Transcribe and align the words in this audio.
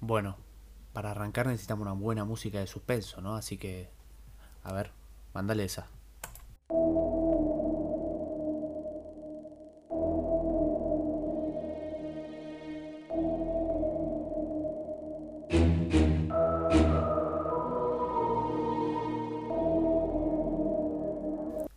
Bueno, 0.00 0.36
para 0.92 1.10
arrancar 1.10 1.46
necesitamos 1.46 1.82
una 1.82 1.92
buena 1.92 2.24
música 2.24 2.58
de 2.60 2.66
suspenso, 2.66 3.20
¿no? 3.20 3.34
Así 3.34 3.58
que, 3.58 3.90
a 4.62 4.72
ver, 4.72 4.92
mándale 5.34 5.64
esa. 5.64 5.88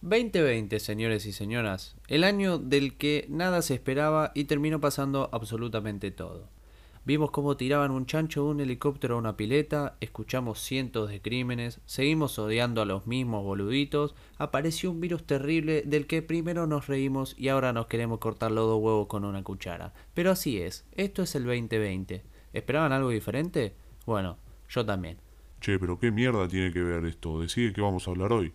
...2020, 0.01 0.79
señores 0.79 1.27
y 1.27 1.31
señoras... 1.31 1.95
...el 2.07 2.23
año 2.23 2.57
del 2.57 2.97
que 2.97 3.27
nada 3.29 3.61
se 3.61 3.75
esperaba... 3.75 4.31
...y 4.33 4.45
terminó 4.45 4.81
pasando 4.81 5.29
absolutamente 5.31 6.09
todo... 6.09 6.49
Vimos 7.05 7.31
cómo 7.31 7.57
tiraban 7.57 7.91
un 7.91 8.05
chancho 8.05 8.43
de 8.43 8.49
un 8.49 8.59
helicóptero 8.59 9.15
a 9.15 9.17
una 9.19 9.37
pileta, 9.37 9.95
escuchamos 10.01 10.59
cientos 10.59 11.09
de 11.09 11.21
crímenes, 11.21 11.79
seguimos 11.85 12.37
odiando 12.37 12.81
a 12.81 12.85
los 12.85 13.07
mismos 13.07 13.43
boluditos, 13.43 14.15
apareció 14.37 14.91
un 14.91 14.99
virus 14.99 15.23
terrible 15.23 15.81
del 15.85 16.07
que 16.07 16.21
primero 16.21 16.67
nos 16.67 16.87
reímos 16.87 17.35
y 17.37 17.47
ahora 17.47 17.73
nos 17.73 17.87
queremos 17.87 18.19
cortar 18.19 18.51
los 18.51 18.67
dos 18.67 18.81
huevos 18.81 19.07
con 19.07 19.23
una 19.23 19.43
cuchara. 19.43 19.93
Pero 20.13 20.31
así 20.31 20.61
es, 20.61 20.85
esto 20.91 21.23
es 21.23 21.33
el 21.35 21.45
2020. 21.45 22.23
¿Esperaban 22.53 22.91
algo 22.91 23.09
diferente? 23.09 23.73
Bueno, 24.05 24.37
yo 24.67 24.85
también. 24.85 25.17
Che, 25.61 25.79
pero 25.79 25.99
qué 25.99 26.11
mierda 26.11 26.47
tiene 26.47 26.71
que 26.71 26.81
ver 26.81 27.05
esto. 27.05 27.41
Decide 27.41 27.73
que 27.73 27.81
vamos 27.81 28.07
a 28.07 28.11
hablar 28.11 28.31
hoy. 28.33 28.53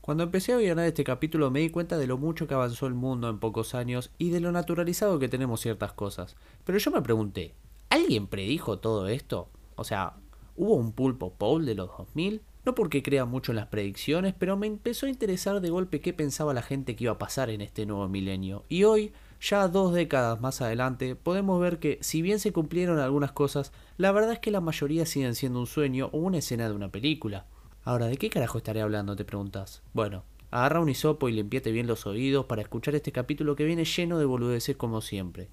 Cuando 0.00 0.24
empecé 0.24 0.52
a 0.52 0.58
guionar 0.58 0.84
este 0.86 1.02
capítulo 1.02 1.50
me 1.50 1.60
di 1.60 1.70
cuenta 1.70 1.96
de 1.96 2.06
lo 2.06 2.18
mucho 2.18 2.46
que 2.46 2.52
avanzó 2.52 2.86
el 2.86 2.92
mundo 2.92 3.30
en 3.30 3.38
pocos 3.38 3.74
años 3.74 4.10
y 4.18 4.28
de 4.28 4.40
lo 4.40 4.52
naturalizado 4.52 5.18
que 5.18 5.30
tenemos 5.30 5.60
ciertas 5.60 5.94
cosas. 5.94 6.36
Pero 6.64 6.76
yo 6.76 6.90
me 6.90 7.00
pregunté, 7.00 7.54
¿Alguien 7.94 8.26
predijo 8.26 8.80
todo 8.80 9.06
esto? 9.06 9.50
O 9.76 9.84
sea, 9.84 10.14
¿hubo 10.56 10.74
un 10.74 10.90
pulpo 10.90 11.34
Paul 11.34 11.64
de 11.64 11.76
los 11.76 11.96
2000? 11.96 12.42
No 12.64 12.74
porque 12.74 13.04
crea 13.04 13.24
mucho 13.24 13.52
en 13.52 13.56
las 13.56 13.68
predicciones, 13.68 14.34
pero 14.36 14.56
me 14.56 14.66
empezó 14.66 15.06
a 15.06 15.10
interesar 15.10 15.60
de 15.60 15.70
golpe 15.70 16.00
qué 16.00 16.12
pensaba 16.12 16.52
la 16.52 16.62
gente 16.62 16.96
que 16.96 17.04
iba 17.04 17.12
a 17.12 17.18
pasar 17.18 17.50
en 17.50 17.60
este 17.60 17.86
nuevo 17.86 18.08
milenio. 18.08 18.64
Y 18.68 18.82
hoy, 18.82 19.12
ya 19.40 19.68
dos 19.68 19.94
décadas 19.94 20.40
más 20.40 20.60
adelante, 20.60 21.14
podemos 21.14 21.60
ver 21.60 21.78
que, 21.78 21.98
si 22.00 22.20
bien 22.20 22.40
se 22.40 22.52
cumplieron 22.52 22.98
algunas 22.98 23.30
cosas, 23.30 23.70
la 23.96 24.10
verdad 24.10 24.32
es 24.32 24.38
que 24.40 24.50
la 24.50 24.60
mayoría 24.60 25.06
siguen 25.06 25.36
siendo 25.36 25.60
un 25.60 25.68
sueño 25.68 26.10
o 26.10 26.18
una 26.18 26.38
escena 26.38 26.68
de 26.68 26.74
una 26.74 26.90
película. 26.90 27.46
Ahora, 27.84 28.06
¿de 28.06 28.16
qué 28.16 28.28
carajo 28.28 28.58
estaré 28.58 28.80
hablando? 28.80 29.14
te 29.14 29.24
preguntas. 29.24 29.84
Bueno, 29.92 30.24
agarra 30.50 30.80
un 30.80 30.88
hisopo 30.88 31.28
y 31.28 31.32
limpiate 31.32 31.70
bien 31.70 31.86
los 31.86 32.06
oídos 32.06 32.46
para 32.46 32.62
escuchar 32.62 32.96
este 32.96 33.12
capítulo 33.12 33.54
que 33.54 33.64
viene 33.64 33.84
lleno 33.84 34.18
de 34.18 34.24
boludeces 34.24 34.74
como 34.74 35.00
siempre. 35.00 35.48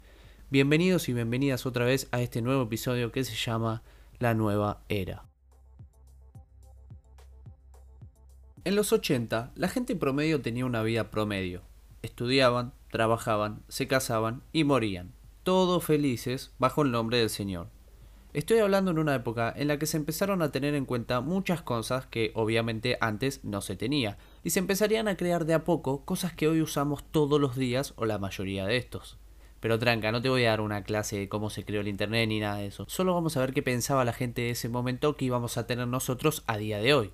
Bienvenidos 0.51 1.07
y 1.07 1.13
bienvenidas 1.13 1.65
otra 1.65 1.85
vez 1.85 2.09
a 2.11 2.19
este 2.19 2.41
nuevo 2.41 2.63
episodio 2.63 3.13
que 3.13 3.23
se 3.23 3.35
llama 3.35 3.83
La 4.19 4.33
Nueva 4.33 4.83
Era. 4.89 5.23
En 8.65 8.75
los 8.75 8.91
80, 8.91 9.53
la 9.55 9.69
gente 9.69 9.95
promedio 9.95 10.41
tenía 10.41 10.65
una 10.65 10.83
vida 10.83 11.09
promedio. 11.09 11.61
Estudiaban, 12.01 12.73
trabajaban, 12.91 13.63
se 13.69 13.87
casaban 13.87 14.43
y 14.51 14.65
morían, 14.65 15.13
todos 15.43 15.85
felices 15.85 16.53
bajo 16.59 16.81
el 16.81 16.91
nombre 16.91 17.19
del 17.19 17.29
Señor. 17.29 17.69
Estoy 18.33 18.59
hablando 18.59 18.91
en 18.91 18.99
una 18.99 19.15
época 19.15 19.53
en 19.55 19.69
la 19.69 19.79
que 19.79 19.85
se 19.85 19.95
empezaron 19.95 20.41
a 20.41 20.51
tener 20.51 20.75
en 20.75 20.83
cuenta 20.83 21.21
muchas 21.21 21.61
cosas 21.61 22.07
que 22.07 22.33
obviamente 22.35 22.97
antes 22.99 23.45
no 23.45 23.61
se 23.61 23.77
tenía, 23.77 24.17
y 24.43 24.49
se 24.49 24.59
empezarían 24.59 25.07
a 25.07 25.15
crear 25.15 25.45
de 25.45 25.53
a 25.53 25.63
poco 25.63 26.03
cosas 26.03 26.33
que 26.33 26.49
hoy 26.49 26.61
usamos 26.61 27.09
todos 27.09 27.39
los 27.39 27.55
días 27.55 27.93
o 27.95 28.05
la 28.05 28.19
mayoría 28.19 28.65
de 28.65 28.75
estos. 28.75 29.20
Pero 29.61 29.79
tranca, 29.79 30.11
no 30.11 30.21
te 30.21 30.27
voy 30.27 30.43
a 30.43 30.49
dar 30.49 30.61
una 30.61 30.83
clase 30.83 31.17
de 31.17 31.29
cómo 31.29 31.49
se 31.49 31.63
creó 31.63 31.81
el 31.81 31.87
internet 31.87 32.27
ni 32.27 32.39
nada 32.39 32.57
de 32.57 32.65
eso. 32.65 32.83
Solo 32.89 33.13
vamos 33.13 33.37
a 33.37 33.39
ver 33.39 33.53
qué 33.53 33.61
pensaba 33.61 34.03
la 34.03 34.11
gente 34.11 34.41
de 34.41 34.49
ese 34.49 34.67
momento 34.67 35.15
que 35.15 35.25
íbamos 35.25 35.57
a 35.57 35.67
tener 35.67 35.87
nosotros 35.87 36.43
a 36.47 36.57
día 36.57 36.79
de 36.79 36.93
hoy. 36.93 37.13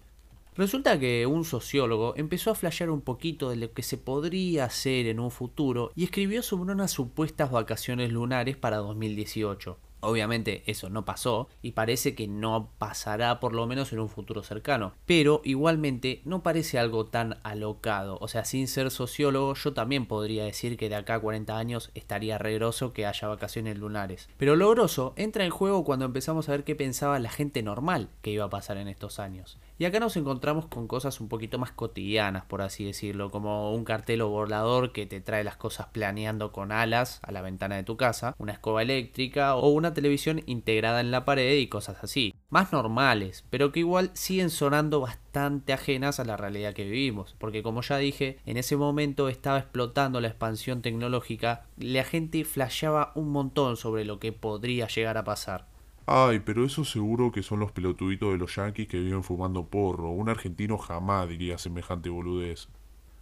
Resulta 0.56 0.98
que 0.98 1.28
un 1.28 1.46
sociólogo 1.46 2.16
empezó 2.16 2.50
a 2.50 2.56
flashear 2.56 2.90
un 2.90 3.02
poquito 3.02 3.52
de 3.52 3.58
lo 3.58 3.74
que 3.74 3.84
se 3.84 3.98
podría 3.98 4.66
hacer 4.66 5.06
en 5.06 5.20
un 5.20 5.30
futuro 5.30 5.92
y 5.94 6.06
escribió 6.06 6.42
sobre 6.42 6.72
unas 6.72 6.90
supuestas 6.90 7.52
vacaciones 7.52 8.12
lunares 8.12 8.58
para 8.58 8.78
2018. 8.78 9.78
Obviamente 10.00 10.64
eso 10.68 10.90
no 10.90 11.06
pasó 11.06 11.50
y 11.62 11.72
parece 11.72 12.16
que 12.16 12.28
no 12.28 12.70
pasará 12.78 13.40
por 13.40 13.54
lo 13.54 13.66
menos 13.68 13.94
en 13.94 14.00
un 14.00 14.10
futuro 14.10 14.44
cercano. 14.44 14.94
Pero 15.06 15.42
igualmente 15.44 16.22
no 16.26 16.44
parece 16.44 16.80
algo 16.80 17.06
tan 17.06 17.40
alocado. 17.44 18.18
O 18.22 18.28
sea, 18.28 18.46
sin 18.46 18.68
ser 18.68 18.92
sociólogo 18.92 19.54
yo 19.56 19.74
también 19.74 20.06
podría 20.06 20.44
decir 20.44 20.78
que 20.78 20.90
de 20.90 20.96
acá 20.96 21.16
a 21.16 21.20
40 21.20 21.58
años 21.58 21.92
estaría 21.96 22.38
regroso 22.38 22.94
que 22.94 23.06
haya 23.06 23.28
vacaciones 23.28 23.78
lunares. 23.78 24.30
Pero 24.38 24.56
lo 24.56 24.70
grosso 24.70 25.14
entra 25.16 25.46
en 25.46 25.52
juego 25.52 25.84
cuando 25.84 26.06
empezamos 26.06 26.48
a 26.48 26.52
ver 26.52 26.64
qué 26.64 26.76
pensaba 26.76 27.20
la 27.20 27.30
gente 27.30 27.64
normal 27.64 28.10
que 28.22 28.32
iba 28.32 28.46
a 28.46 28.50
pasar 28.50 28.78
en 28.78 28.88
estos 28.88 29.20
años. 29.20 29.58
Y 29.80 29.86
acá 29.86 30.00
nos 30.00 30.18
encontramos 30.18 30.66
con 30.66 30.88
cosas 30.88 31.22
un 31.22 31.30
poquito 31.30 31.60
más 31.60 31.72
cotidianas, 31.72 32.46
por 32.46 32.64
así 32.64 32.84
decirlo, 32.84 33.30
como 33.30 33.74
un 33.76 33.84
cartel 33.84 34.22
o 34.22 34.30
volador 34.30 34.92
que 34.92 35.06
te 35.06 35.22
trae 35.22 35.44
las 35.44 35.56
cosas 35.56 35.86
planeando 35.92 36.52
con 36.52 36.72
alas 36.72 37.20
a 37.22 37.32
la 37.32 37.44
ventana 37.44 37.76
de 37.76 37.84
tu 37.84 37.96
casa, 37.96 38.34
una 38.40 38.54
escoba 38.54 38.82
eléctrica 38.82 39.56
o 39.56 39.70
una 39.70 39.94
televisión 39.94 40.42
integrada 40.48 41.00
en 41.00 41.12
la 41.12 41.26
pared 41.26 41.60
y 41.60 41.68
cosas 41.68 42.04
así. 42.04 42.34
Más 42.50 42.74
normales, 42.74 43.46
pero 43.52 43.72
que 43.72 43.82
igual 43.82 44.10
siguen 44.14 44.50
sonando 44.50 45.00
bastante 45.00 45.74
ajenas 45.74 46.20
a 46.20 46.26
la 46.26 46.38
realidad 46.38 46.74
que 46.74 46.86
vivimos, 46.86 47.36
porque 47.38 47.62
como 47.62 47.84
ya 47.84 47.98
dije, 47.98 48.40
en 48.48 48.58
ese 48.58 48.78
momento 48.78 49.30
estaba 49.30 49.60
explotando 49.60 50.22
la 50.22 50.30
expansión 50.30 50.82
tecnológica, 50.82 51.68
la 51.78 52.04
gente 52.04 52.44
flasheaba 52.46 53.12
un 53.14 53.30
montón 53.30 53.78
sobre 53.78 54.06
lo 54.06 54.20
que 54.20 54.32
podría 54.32 54.88
llegar 54.88 55.18
a 55.18 55.24
pasar. 55.24 55.77
Ay, 56.10 56.40
pero 56.40 56.64
eso 56.66 56.86
seguro 56.86 57.32
que 57.34 57.44
son 57.44 57.60
los 57.60 57.74
pelotuditos 57.74 58.32
de 58.32 58.38
los 58.38 58.56
yanquis 58.56 58.88
que 58.88 59.00
viven 59.00 59.24
fumando 59.24 59.68
porro. 59.68 60.10
Un 60.10 60.30
argentino 60.30 60.78
jamás 60.78 61.28
diría 61.28 61.58
semejante 61.58 62.10
boludez. 62.10 62.70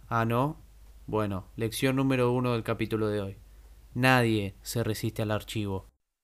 Ah, 0.08 0.24
¿no? 0.24 0.56
Bueno, 1.06 1.48
lección 1.56 1.96
número 1.96 2.32
uno 2.32 2.52
del 2.52 2.62
capítulo 2.62 3.08
de 3.08 3.20
hoy. 3.20 3.36
Nadie 3.94 4.54
se 4.62 4.84
resiste 4.84 5.22
al 5.22 5.32
archivo 5.32 5.86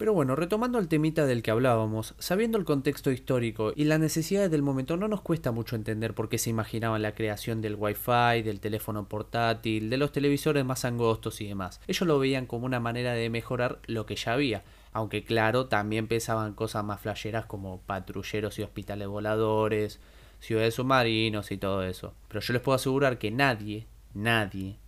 Pero 0.00 0.14
bueno, 0.14 0.34
retomando 0.34 0.78
el 0.78 0.88
temita 0.88 1.26
del 1.26 1.42
que 1.42 1.50
hablábamos, 1.50 2.14
sabiendo 2.18 2.56
el 2.56 2.64
contexto 2.64 3.10
histórico 3.10 3.74
y 3.76 3.84
las 3.84 4.00
necesidades 4.00 4.50
del 4.50 4.62
momento, 4.62 4.96
no 4.96 5.08
nos 5.08 5.20
cuesta 5.20 5.52
mucho 5.52 5.76
entender 5.76 6.14
por 6.14 6.30
qué 6.30 6.38
se 6.38 6.48
imaginaban 6.48 7.02
la 7.02 7.14
creación 7.14 7.60
del 7.60 7.76
Wi-Fi, 7.78 8.40
del 8.42 8.60
teléfono 8.60 9.06
portátil, 9.10 9.90
de 9.90 9.98
los 9.98 10.10
televisores 10.10 10.64
más 10.64 10.86
angostos 10.86 11.42
y 11.42 11.48
demás. 11.48 11.82
Ellos 11.86 12.08
lo 12.08 12.18
veían 12.18 12.46
como 12.46 12.64
una 12.64 12.80
manera 12.80 13.12
de 13.12 13.28
mejorar 13.28 13.78
lo 13.84 14.06
que 14.06 14.16
ya 14.16 14.32
había, 14.32 14.64
aunque 14.94 15.22
claro, 15.22 15.66
también 15.66 16.08
pensaban 16.08 16.54
cosas 16.54 16.82
más 16.82 17.02
flasheras 17.02 17.44
como 17.44 17.82
patrulleros 17.82 18.58
y 18.58 18.62
hospitales 18.62 19.06
voladores, 19.06 20.00
ciudades 20.38 20.76
submarinos 20.76 21.52
y 21.52 21.58
todo 21.58 21.82
eso. 21.82 22.14
Pero 22.28 22.40
yo 22.40 22.54
les 22.54 22.62
puedo 22.62 22.76
asegurar 22.76 23.18
que 23.18 23.30
nadie, 23.30 23.86
nadie, 24.14 24.78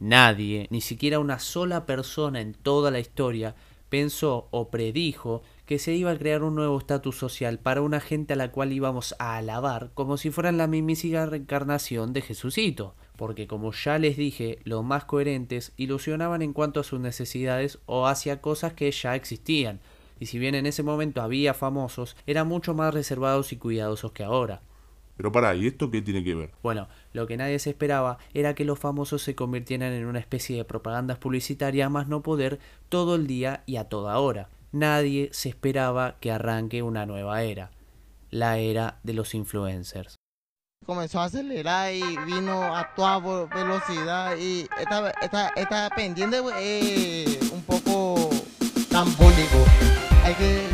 nadie, 0.00 0.66
ni 0.68 0.82
siquiera 0.82 1.18
una 1.18 1.38
sola 1.38 1.86
persona 1.86 2.42
en 2.42 2.52
toda 2.52 2.90
la 2.90 3.00
historia 3.00 3.54
pensó 3.90 4.48
o 4.50 4.70
predijo 4.70 5.42
que 5.66 5.78
se 5.78 5.92
iba 5.92 6.12
a 6.12 6.16
crear 6.18 6.42
un 6.42 6.54
nuevo 6.54 6.78
estatus 6.78 7.18
social 7.18 7.58
para 7.58 7.82
una 7.82 8.00
gente 8.00 8.32
a 8.32 8.36
la 8.36 8.50
cual 8.50 8.72
íbamos 8.72 9.14
a 9.18 9.36
alabar 9.36 9.90
como 9.94 10.16
si 10.16 10.30
fueran 10.30 10.56
la 10.56 10.66
mismísima 10.66 11.26
reencarnación 11.26 12.12
de 12.12 12.22
Jesucito, 12.22 12.94
porque 13.16 13.46
como 13.46 13.72
ya 13.72 13.98
les 13.98 14.16
dije, 14.16 14.60
los 14.64 14.82
más 14.82 15.04
coherentes 15.04 15.72
ilusionaban 15.76 16.40
en 16.40 16.54
cuanto 16.54 16.80
a 16.80 16.84
sus 16.84 17.00
necesidades 17.00 17.78
o 17.84 18.06
hacia 18.06 18.40
cosas 18.40 18.72
que 18.72 18.90
ya 18.90 19.14
existían, 19.14 19.80
y 20.18 20.26
si 20.26 20.38
bien 20.38 20.54
en 20.54 20.66
ese 20.66 20.82
momento 20.82 21.20
había 21.20 21.52
famosos, 21.52 22.16
eran 22.26 22.46
mucho 22.46 22.74
más 22.74 22.94
reservados 22.94 23.52
y 23.52 23.56
cuidadosos 23.56 24.12
que 24.12 24.22
ahora. 24.22 24.62
Pero 25.20 25.32
para, 25.32 25.54
¿y 25.54 25.66
esto 25.66 25.90
qué 25.90 26.00
tiene 26.00 26.24
que 26.24 26.34
ver? 26.34 26.50
Bueno, 26.62 26.88
lo 27.12 27.26
que 27.26 27.36
nadie 27.36 27.58
se 27.58 27.68
esperaba 27.68 28.16
era 28.32 28.54
que 28.54 28.64
los 28.64 28.78
famosos 28.78 29.20
se 29.20 29.34
convirtieran 29.34 29.92
en 29.92 30.06
una 30.06 30.18
especie 30.18 30.56
de 30.56 30.64
propagandas 30.64 31.18
publicitarias 31.18 31.90
más 31.90 32.08
no 32.08 32.22
poder 32.22 32.58
todo 32.88 33.16
el 33.16 33.26
día 33.26 33.62
y 33.66 33.76
a 33.76 33.84
toda 33.84 34.18
hora. 34.18 34.48
Nadie 34.72 35.28
se 35.32 35.50
esperaba 35.50 36.16
que 36.20 36.32
arranque 36.32 36.82
una 36.82 37.04
nueva 37.04 37.42
era, 37.42 37.70
la 38.30 38.56
era 38.56 38.98
de 39.02 39.12
los 39.12 39.34
influencers. 39.34 40.16
Comenzó 40.86 41.20
a 41.20 41.24
acelerar 41.24 41.92
y 41.92 42.00
vino 42.24 42.74
a 42.74 42.94
toda 42.94 43.18
velocidad 43.46 44.38
y 44.38 44.66
esta, 44.80 45.90
pendiente 45.94 46.38
es 46.58 47.52
un 47.52 47.60
poco 47.64 48.30
tambólico. 48.90 49.66
Hay 50.24 50.32
que 50.32 50.66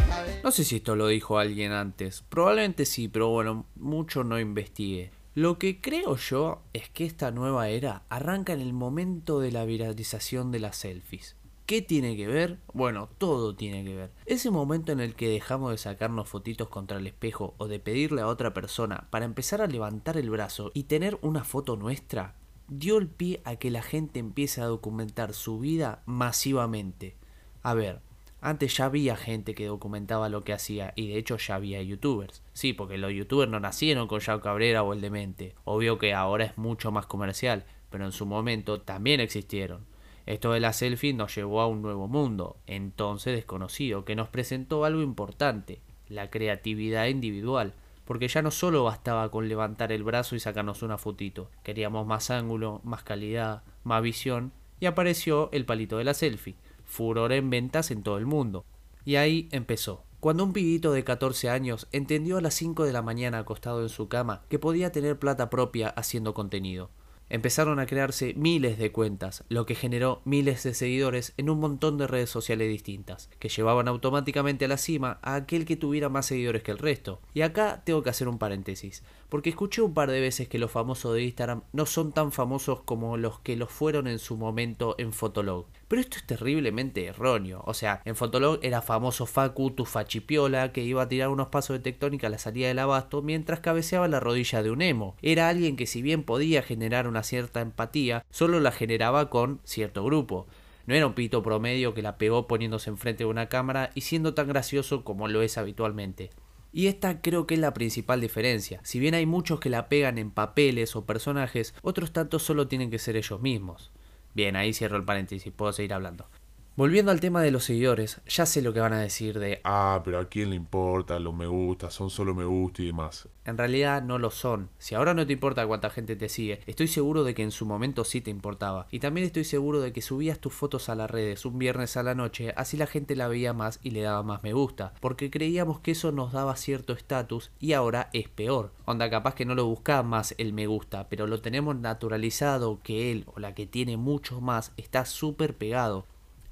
no 0.46 0.52
sé 0.52 0.62
si 0.62 0.76
esto 0.76 0.94
lo 0.94 1.08
dijo 1.08 1.40
alguien 1.40 1.72
antes. 1.72 2.22
Probablemente 2.28 2.84
sí, 2.84 3.08
pero 3.08 3.30
bueno, 3.30 3.66
mucho 3.74 4.22
no 4.22 4.38
investigué. 4.38 5.10
Lo 5.34 5.58
que 5.58 5.80
creo 5.80 6.14
yo 6.14 6.62
es 6.72 6.88
que 6.88 7.04
esta 7.04 7.32
nueva 7.32 7.68
era 7.68 8.04
arranca 8.08 8.52
en 8.52 8.60
el 8.60 8.72
momento 8.72 9.40
de 9.40 9.50
la 9.50 9.64
viralización 9.64 10.52
de 10.52 10.60
las 10.60 10.76
selfies. 10.76 11.34
¿Qué 11.66 11.82
tiene 11.82 12.16
que 12.16 12.28
ver? 12.28 12.60
Bueno, 12.72 13.08
todo 13.18 13.56
tiene 13.56 13.82
que 13.82 13.96
ver. 13.96 14.12
Ese 14.24 14.52
momento 14.52 14.92
en 14.92 15.00
el 15.00 15.16
que 15.16 15.28
dejamos 15.28 15.72
de 15.72 15.78
sacarnos 15.78 16.28
fotitos 16.28 16.68
contra 16.68 16.98
el 16.98 17.08
espejo 17.08 17.56
o 17.58 17.66
de 17.66 17.80
pedirle 17.80 18.20
a 18.20 18.28
otra 18.28 18.54
persona 18.54 19.08
para 19.10 19.24
empezar 19.24 19.60
a 19.60 19.66
levantar 19.66 20.16
el 20.16 20.30
brazo 20.30 20.70
y 20.74 20.84
tener 20.84 21.18
una 21.22 21.42
foto 21.42 21.74
nuestra, 21.74 22.36
dio 22.68 22.98
el 22.98 23.08
pie 23.08 23.40
a 23.44 23.56
que 23.56 23.72
la 23.72 23.82
gente 23.82 24.20
empiece 24.20 24.60
a 24.60 24.66
documentar 24.66 25.34
su 25.34 25.58
vida 25.58 26.04
masivamente. 26.06 27.16
A 27.64 27.74
ver, 27.74 28.00
antes 28.46 28.76
ya 28.76 28.84
había 28.84 29.16
gente 29.16 29.56
que 29.56 29.66
documentaba 29.66 30.28
lo 30.28 30.44
que 30.44 30.52
hacía 30.52 30.92
y 30.94 31.08
de 31.08 31.18
hecho 31.18 31.36
ya 31.36 31.56
había 31.56 31.82
youtubers. 31.82 32.44
Sí, 32.52 32.72
porque 32.72 32.96
los 32.96 33.12
youtubers 33.12 33.50
no 33.50 33.58
nacieron 33.58 34.06
con 34.06 34.20
Jao 34.20 34.40
Cabrera 34.40 34.84
o 34.84 34.92
el 34.92 35.00
Demente. 35.00 35.56
Obvio 35.64 35.98
que 35.98 36.14
ahora 36.14 36.44
es 36.44 36.56
mucho 36.56 36.92
más 36.92 37.06
comercial, 37.06 37.64
pero 37.90 38.04
en 38.04 38.12
su 38.12 38.24
momento 38.24 38.80
también 38.80 39.18
existieron. 39.18 39.84
Esto 40.26 40.52
de 40.52 40.60
la 40.60 40.72
selfie 40.72 41.12
nos 41.12 41.34
llevó 41.34 41.60
a 41.60 41.66
un 41.66 41.82
nuevo 41.82 42.06
mundo, 42.06 42.56
entonces 42.68 43.34
desconocido, 43.34 44.04
que 44.04 44.14
nos 44.14 44.28
presentó 44.28 44.84
algo 44.84 45.02
importante, 45.02 45.80
la 46.08 46.30
creatividad 46.30 47.06
individual, 47.06 47.74
porque 48.04 48.28
ya 48.28 48.42
no 48.42 48.52
solo 48.52 48.84
bastaba 48.84 49.28
con 49.32 49.48
levantar 49.48 49.90
el 49.90 50.04
brazo 50.04 50.36
y 50.36 50.40
sacarnos 50.40 50.82
una 50.82 50.98
fotito, 50.98 51.50
queríamos 51.64 52.06
más 52.06 52.30
ángulo, 52.30 52.80
más 52.84 53.02
calidad, 53.02 53.64
más 53.82 54.02
visión, 54.02 54.52
y 54.78 54.86
apareció 54.86 55.48
el 55.52 55.64
palito 55.64 55.98
de 55.98 56.04
la 56.04 56.14
selfie, 56.14 56.54
furor 56.86 57.32
en 57.32 57.50
ventas 57.50 57.90
en 57.90 58.02
todo 58.02 58.18
el 58.18 58.26
mundo. 58.26 58.64
Y 59.04 59.16
ahí 59.16 59.48
empezó. 59.52 60.04
Cuando 60.20 60.44
un 60.44 60.52
pibito 60.52 60.92
de 60.92 61.04
14 61.04 61.50
años 61.50 61.86
entendió 61.92 62.38
a 62.38 62.40
las 62.40 62.54
5 62.54 62.84
de 62.84 62.92
la 62.92 63.02
mañana 63.02 63.38
acostado 63.38 63.82
en 63.82 63.88
su 63.88 64.08
cama 64.08 64.42
que 64.48 64.58
podía 64.58 64.90
tener 64.90 65.18
plata 65.18 65.50
propia 65.50 65.88
haciendo 65.90 66.34
contenido. 66.34 66.90
Empezaron 67.28 67.80
a 67.80 67.86
crearse 67.86 68.34
miles 68.34 68.78
de 68.78 68.92
cuentas, 68.92 69.42
lo 69.48 69.66
que 69.66 69.74
generó 69.74 70.22
miles 70.24 70.62
de 70.62 70.74
seguidores 70.74 71.34
en 71.36 71.50
un 71.50 71.58
montón 71.58 71.98
de 71.98 72.06
redes 72.06 72.30
sociales 72.30 72.68
distintas, 72.68 73.30
que 73.40 73.48
llevaban 73.48 73.88
automáticamente 73.88 74.66
a 74.66 74.68
la 74.68 74.76
cima 74.76 75.18
a 75.22 75.34
aquel 75.34 75.64
que 75.64 75.76
tuviera 75.76 76.08
más 76.08 76.26
seguidores 76.26 76.62
que 76.62 76.70
el 76.70 76.78
resto. 76.78 77.20
Y 77.34 77.40
acá 77.40 77.82
tengo 77.84 78.04
que 78.04 78.10
hacer 78.10 78.28
un 78.28 78.38
paréntesis, 78.38 79.02
porque 79.28 79.50
escuché 79.50 79.82
un 79.82 79.94
par 79.94 80.10
de 80.10 80.20
veces 80.20 80.48
que 80.48 80.58
los 80.58 80.70
famosos 80.70 81.14
de 81.14 81.22
Instagram 81.22 81.62
no 81.72 81.86
son 81.86 82.12
tan 82.12 82.32
famosos 82.32 82.80
como 82.80 83.16
los 83.16 83.40
que 83.40 83.56
los 83.56 83.70
fueron 83.70 84.06
en 84.06 84.18
su 84.18 84.36
momento 84.36 84.94
en 84.98 85.12
Fotolog. 85.12 85.66
Pero 85.88 86.00
esto 86.00 86.16
es 86.16 86.26
terriblemente 86.26 87.06
erróneo. 87.06 87.62
O 87.66 87.74
sea, 87.74 88.02
en 88.04 88.16
Fotolog 88.16 88.58
era 88.62 88.82
famoso 88.82 89.26
Facu, 89.26 89.70
tu 89.70 89.84
fachipiola, 89.84 90.72
que 90.72 90.82
iba 90.82 91.02
a 91.02 91.08
tirar 91.08 91.28
unos 91.28 91.48
pasos 91.48 91.76
de 91.76 91.82
tectónica 91.82 92.26
a 92.26 92.30
la 92.30 92.38
salida 92.38 92.68
del 92.68 92.78
abasto 92.78 93.22
mientras 93.22 93.60
cabeceaba 93.60 94.08
la 94.08 94.20
rodilla 94.20 94.62
de 94.62 94.70
un 94.70 94.82
emo. 94.82 95.16
Era 95.22 95.48
alguien 95.48 95.76
que 95.76 95.86
si 95.86 96.02
bien 96.02 96.22
podía 96.22 96.62
generar 96.62 97.08
una 97.08 97.22
cierta 97.22 97.60
empatía, 97.60 98.24
solo 98.30 98.60
la 98.60 98.72
generaba 98.72 99.30
con 99.30 99.60
cierto 99.64 100.04
grupo. 100.04 100.46
No 100.86 100.94
era 100.94 101.06
un 101.06 101.14
pito 101.14 101.42
promedio 101.42 101.94
que 101.94 102.02
la 102.02 102.16
pegó 102.16 102.46
poniéndose 102.46 102.90
enfrente 102.90 103.24
de 103.24 103.30
una 103.30 103.48
cámara 103.48 103.90
y 103.94 104.02
siendo 104.02 104.34
tan 104.34 104.46
gracioso 104.46 105.02
como 105.02 105.26
lo 105.26 105.42
es 105.42 105.58
habitualmente. 105.58 106.30
Y 106.76 106.88
esta 106.88 107.22
creo 107.22 107.46
que 107.46 107.54
es 107.54 107.60
la 107.60 107.72
principal 107.72 108.20
diferencia. 108.20 108.80
Si 108.82 109.00
bien 109.00 109.14
hay 109.14 109.24
muchos 109.24 109.60
que 109.60 109.70
la 109.70 109.88
pegan 109.88 110.18
en 110.18 110.30
papeles 110.30 110.94
o 110.94 111.06
personajes, 111.06 111.74
otros 111.80 112.12
tantos 112.12 112.42
solo 112.42 112.68
tienen 112.68 112.90
que 112.90 112.98
ser 112.98 113.16
ellos 113.16 113.40
mismos. 113.40 113.92
Bien, 114.34 114.56
ahí 114.56 114.74
cierro 114.74 114.98
el 114.98 115.04
paréntesis, 115.06 115.50
puedo 115.56 115.72
seguir 115.72 115.94
hablando. 115.94 116.28
Volviendo 116.76 117.10
al 117.10 117.20
tema 117.20 117.40
de 117.40 117.50
los 117.50 117.64
seguidores, 117.64 118.20
ya 118.28 118.44
sé 118.44 118.60
lo 118.60 118.74
que 118.74 118.80
van 118.80 118.92
a 118.92 119.00
decir 119.00 119.38
de 119.38 119.62
Ah, 119.64 120.02
pero 120.04 120.18
a 120.18 120.28
quién 120.28 120.50
le 120.50 120.56
importa, 120.56 121.18
los 121.18 121.32
me 121.32 121.46
gusta, 121.46 121.90
son 121.90 122.10
solo 122.10 122.34
me 122.34 122.44
gusta 122.44 122.82
y 122.82 122.86
demás. 122.88 123.30
En 123.46 123.56
realidad 123.56 124.02
no 124.02 124.18
lo 124.18 124.30
son. 124.30 124.68
Si 124.76 124.94
ahora 124.94 125.14
no 125.14 125.26
te 125.26 125.32
importa 125.32 125.66
cuánta 125.66 125.88
gente 125.88 126.16
te 126.16 126.28
sigue, 126.28 126.60
estoy 126.66 126.88
seguro 126.88 127.24
de 127.24 127.34
que 127.34 127.42
en 127.42 127.50
su 127.50 127.64
momento 127.64 128.04
sí 128.04 128.20
te 128.20 128.30
importaba. 128.30 128.88
Y 128.90 128.98
también 128.98 129.26
estoy 129.26 129.44
seguro 129.44 129.80
de 129.80 129.94
que 129.94 130.02
subías 130.02 130.38
tus 130.38 130.52
fotos 130.52 130.90
a 130.90 130.94
las 130.94 131.10
redes 131.10 131.46
un 131.46 131.58
viernes 131.58 131.96
a 131.96 132.02
la 132.02 132.14
noche, 132.14 132.52
así 132.58 132.76
la 132.76 132.86
gente 132.86 133.16
la 133.16 133.28
veía 133.28 133.54
más 133.54 133.80
y 133.82 133.92
le 133.92 134.02
daba 134.02 134.22
más 134.22 134.42
me 134.42 134.52
gusta. 134.52 134.92
Porque 135.00 135.30
creíamos 135.30 135.80
que 135.80 135.92
eso 135.92 136.12
nos 136.12 136.32
daba 136.32 136.56
cierto 136.56 136.92
estatus 136.92 137.52
y 137.58 137.72
ahora 137.72 138.10
es 138.12 138.28
peor. 138.28 138.72
Onda, 138.84 139.08
capaz 139.08 139.34
que 139.34 139.46
no 139.46 139.54
lo 139.54 139.64
buscaba 139.64 140.02
más 140.02 140.34
el 140.36 140.52
me 140.52 140.66
gusta, 140.66 141.08
pero 141.08 141.26
lo 141.26 141.40
tenemos 141.40 141.74
naturalizado 141.74 142.80
que 142.82 143.12
él 143.12 143.24
o 143.34 143.40
la 143.40 143.54
que 143.54 143.66
tiene 143.66 143.96
mucho 143.96 144.42
más 144.42 144.72
está 144.76 145.06
súper 145.06 145.56
pegado. 145.56 146.04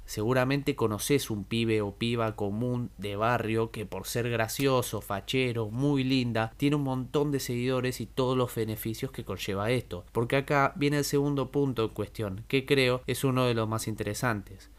Seguramente 0.06 0.76
conoces 0.76 1.30
un 1.30 1.44
pibe 1.44 1.80
o 1.80 1.96
piba 1.96 2.36
común 2.36 2.90
de 2.98 3.16
barrio 3.16 3.70
que 3.70 3.86
por 3.86 4.06
ser 4.06 4.28
gracioso, 4.30 5.00
fachero, 5.00 5.70
muy 5.70 6.04
linda, 6.04 6.52
tiene 6.56 6.76
un 6.76 6.82
montón 6.82 7.30
de 7.30 7.40
seguidores 7.40 8.00
y 8.00 8.06
todos 8.06 8.36
los 8.36 8.54
beneficios 8.54 9.10
que 9.10 9.24
conlleva 9.24 9.70
esto. 9.70 10.04
Porque 10.12 10.36
acá 10.36 10.72
viene 10.76 10.98
el 10.98 11.04
segundo 11.04 11.50
punto 11.50 11.84
en 11.84 11.90
cuestión, 11.90 12.44
que 12.48 12.66
creo 12.66 13.02
es 13.06 13.24
uno 13.24 13.46
de 13.46 13.54
los 13.54 13.68
más 13.68 13.88
interesantes. 13.88 14.70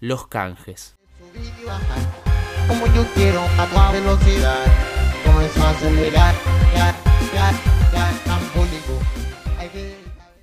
Los 0.00 0.28
canjes. 0.28 0.96
Como 2.68 2.86
yo 2.94 3.04
quiero 3.14 3.40
a 3.40 3.92
velocidad. 3.92 4.88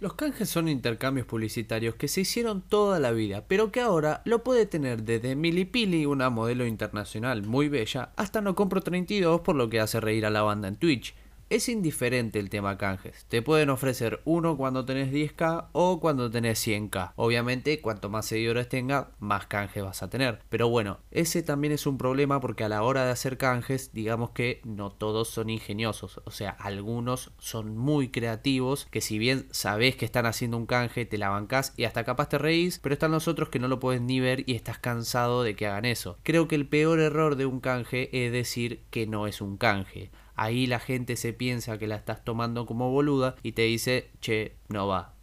Los 0.05 0.13
canjes 0.13 0.47
son 0.49 0.67
intercambios 0.67 1.25
publicitarios 1.25 1.95
que 1.95 2.07
se 2.07 2.21
hicieron 2.21 2.61
toda 2.61 2.99
la 2.99 3.11
vida, 3.11 3.45
pero 3.47 3.71
que 3.71 3.81
ahora 3.81 4.21
lo 4.23 4.43
puede 4.43 4.67
tener 4.67 5.01
desde 5.01 5.35
Milipili, 5.35 6.05
una 6.05 6.29
modelo 6.29 6.67
internacional 6.67 7.41
muy 7.41 7.69
bella, 7.69 8.11
hasta 8.15 8.39
No 8.39 8.53
Compro 8.53 8.81
32 8.81 9.41
por 9.41 9.55
lo 9.55 9.67
que 9.67 9.79
hace 9.79 9.99
reír 9.99 10.27
a 10.27 10.29
la 10.29 10.43
banda 10.43 10.67
en 10.67 10.75
Twitch. 10.75 11.15
Es 11.55 11.69
indiferente 11.69 12.37
el 12.37 12.49
tema 12.49 12.77
canjes. 12.77 13.25
Te 13.29 13.41
pueden 13.41 13.69
ofrecer 13.69 14.19
uno 14.25 14.57
cuando 14.57 14.83
tenés 14.83 15.09
10k 15.09 15.69
o 15.71 16.01
cuando 16.01 16.29
tenés 16.29 16.67
100k. 16.67 17.13
Obviamente, 17.15 17.79
cuanto 17.79 18.09
más 18.09 18.25
seguidores 18.25 18.67
tenga, 18.67 19.11
más 19.19 19.47
canjes 19.47 19.81
vas 19.81 20.03
a 20.03 20.09
tener. 20.09 20.41
Pero 20.49 20.67
bueno, 20.67 20.99
ese 21.11 21.43
también 21.43 21.71
es 21.71 21.87
un 21.87 21.97
problema 21.97 22.41
porque 22.41 22.65
a 22.65 22.67
la 22.67 22.83
hora 22.83 23.05
de 23.05 23.11
hacer 23.11 23.37
canjes, 23.37 23.93
digamos 23.93 24.31
que 24.31 24.59
no 24.65 24.91
todos 24.91 25.29
son 25.29 25.49
ingeniosos. 25.49 26.19
O 26.25 26.31
sea, 26.31 26.49
algunos 26.49 27.31
son 27.37 27.77
muy 27.77 28.09
creativos 28.09 28.85
que 28.91 28.99
si 28.99 29.17
bien 29.17 29.47
sabés 29.51 29.95
que 29.95 30.03
están 30.03 30.25
haciendo 30.25 30.57
un 30.57 30.65
canje, 30.65 31.05
te 31.05 31.17
la 31.17 31.29
bancás 31.29 31.73
y 31.77 31.85
hasta 31.85 32.03
capaz 32.03 32.27
te 32.27 32.37
reís, 32.37 32.79
pero 32.79 32.91
están 32.91 33.11
los 33.11 33.29
otros 33.29 33.47
que 33.47 33.59
no 33.59 33.69
lo 33.69 33.79
puedes 33.79 34.01
ni 34.01 34.19
ver 34.19 34.43
y 34.45 34.55
estás 34.55 34.77
cansado 34.77 35.41
de 35.41 35.55
que 35.55 35.67
hagan 35.67 35.85
eso. 35.85 36.17
Creo 36.23 36.49
que 36.49 36.55
el 36.55 36.67
peor 36.67 36.99
error 36.99 37.37
de 37.37 37.45
un 37.45 37.61
canje 37.61 38.09
es 38.11 38.33
decir 38.33 38.83
que 38.89 39.07
no 39.07 39.25
es 39.25 39.39
un 39.39 39.55
canje 39.55 40.11
ahí 40.35 40.67
la 40.67 40.79
gente 40.79 41.15
se 41.15 41.33
piensa 41.33 41.77
que 41.77 41.87
la 41.87 41.95
estás 41.95 42.23
tomando 42.23 42.65
como 42.65 42.91
boluda 42.91 43.35
y 43.43 43.53
te 43.53 43.63
dice, 43.63 44.09
che, 44.21 44.55
no 44.69 44.87
va. 44.87 45.13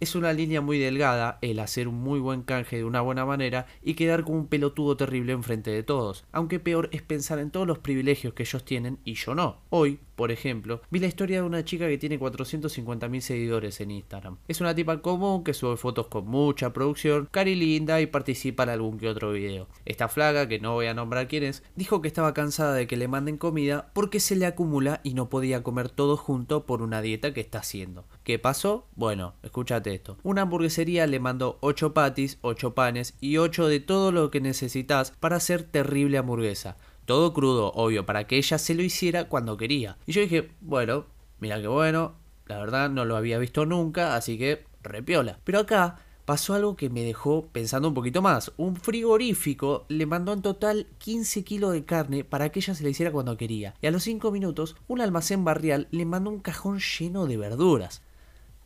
Es 0.00 0.14
una 0.14 0.32
línea 0.32 0.60
muy 0.60 0.78
delgada 0.78 1.38
el 1.42 1.58
hacer 1.58 1.88
un 1.88 1.96
muy 1.96 2.20
buen 2.20 2.42
canje 2.42 2.76
de 2.76 2.84
una 2.84 3.00
buena 3.00 3.24
manera 3.26 3.66
y 3.82 3.94
quedar 3.94 4.22
como 4.22 4.38
un 4.38 4.46
pelotudo 4.46 4.96
terrible 4.96 5.32
enfrente 5.32 5.72
de 5.72 5.82
todos, 5.82 6.24
aunque 6.30 6.60
peor 6.60 6.88
es 6.92 7.02
pensar 7.02 7.40
en 7.40 7.50
todos 7.50 7.66
los 7.66 7.80
privilegios 7.80 8.32
que 8.34 8.44
ellos 8.44 8.64
tienen 8.64 8.98
y 9.04 9.14
yo 9.14 9.34
no. 9.34 9.60
Hoy, 9.70 9.98
por 10.18 10.32
ejemplo, 10.32 10.82
vi 10.90 10.98
la 10.98 11.06
historia 11.06 11.40
de 11.40 11.46
una 11.46 11.64
chica 11.64 11.86
que 11.86 11.96
tiene 11.96 12.18
450.000 12.18 13.20
seguidores 13.20 13.80
en 13.80 13.92
Instagram. 13.92 14.38
Es 14.48 14.60
una 14.60 14.74
tipa 14.74 15.00
común 15.00 15.44
que 15.44 15.54
sube 15.54 15.76
fotos 15.76 16.08
con 16.08 16.26
mucha 16.26 16.72
producción, 16.72 17.28
cari 17.30 17.54
linda 17.54 18.00
y 18.00 18.06
participa 18.06 18.64
en 18.64 18.70
algún 18.70 18.98
que 18.98 19.08
otro 19.08 19.30
video. 19.30 19.68
Esta 19.84 20.08
flaga, 20.08 20.48
que 20.48 20.58
no 20.58 20.74
voy 20.74 20.86
a 20.86 20.94
nombrar 20.94 21.28
quién 21.28 21.44
es, 21.44 21.62
dijo 21.76 22.02
que 22.02 22.08
estaba 22.08 22.34
cansada 22.34 22.74
de 22.74 22.88
que 22.88 22.96
le 22.96 23.06
manden 23.06 23.36
comida 23.36 23.92
porque 23.92 24.18
se 24.18 24.34
le 24.34 24.46
acumula 24.46 25.00
y 25.04 25.14
no 25.14 25.28
podía 25.28 25.62
comer 25.62 25.88
todo 25.88 26.16
junto 26.16 26.66
por 26.66 26.82
una 26.82 27.00
dieta 27.00 27.32
que 27.32 27.40
está 27.40 27.60
haciendo. 27.60 28.04
¿Qué 28.24 28.40
pasó? 28.40 28.88
Bueno, 28.96 29.34
escúchate 29.44 29.94
esto. 29.94 30.18
Una 30.24 30.42
hamburguesería 30.42 31.06
le 31.06 31.20
mandó 31.20 31.58
8 31.60 31.94
patis, 31.94 32.38
8 32.40 32.74
panes 32.74 33.14
y 33.20 33.36
8 33.36 33.68
de 33.68 33.78
todo 33.78 34.10
lo 34.10 34.32
que 34.32 34.40
necesitas 34.40 35.12
para 35.20 35.36
hacer 35.36 35.62
terrible 35.62 36.18
hamburguesa. 36.18 36.76
Todo 37.08 37.32
crudo, 37.32 37.72
obvio, 37.72 38.04
para 38.04 38.26
que 38.26 38.36
ella 38.36 38.58
se 38.58 38.74
lo 38.74 38.82
hiciera 38.82 39.30
cuando 39.30 39.56
quería. 39.56 39.96
Y 40.04 40.12
yo 40.12 40.20
dije, 40.20 40.50
bueno, 40.60 41.06
mira 41.40 41.58
qué 41.58 41.66
bueno, 41.66 42.16
la 42.44 42.58
verdad 42.58 42.90
no 42.90 43.06
lo 43.06 43.16
había 43.16 43.38
visto 43.38 43.64
nunca, 43.64 44.14
así 44.14 44.36
que 44.36 44.66
repiola. 44.82 45.38
Pero 45.42 45.60
acá 45.60 46.00
pasó 46.26 46.52
algo 46.52 46.76
que 46.76 46.90
me 46.90 47.04
dejó 47.04 47.46
pensando 47.46 47.88
un 47.88 47.94
poquito 47.94 48.20
más. 48.20 48.52
Un 48.58 48.76
frigorífico 48.76 49.86
le 49.88 50.04
mandó 50.04 50.34
en 50.34 50.42
total 50.42 50.86
15 50.98 51.44
kilos 51.44 51.72
de 51.72 51.86
carne 51.86 52.24
para 52.24 52.50
que 52.50 52.58
ella 52.58 52.74
se 52.74 52.84
la 52.84 52.90
hiciera 52.90 53.10
cuando 53.10 53.38
quería. 53.38 53.72
Y 53.80 53.86
a 53.86 53.90
los 53.90 54.02
5 54.02 54.30
minutos, 54.30 54.76
un 54.86 55.00
almacén 55.00 55.46
barrial 55.46 55.88
le 55.90 56.04
mandó 56.04 56.28
un 56.28 56.40
cajón 56.40 56.78
lleno 56.78 57.24
de 57.24 57.38
verduras. 57.38 58.02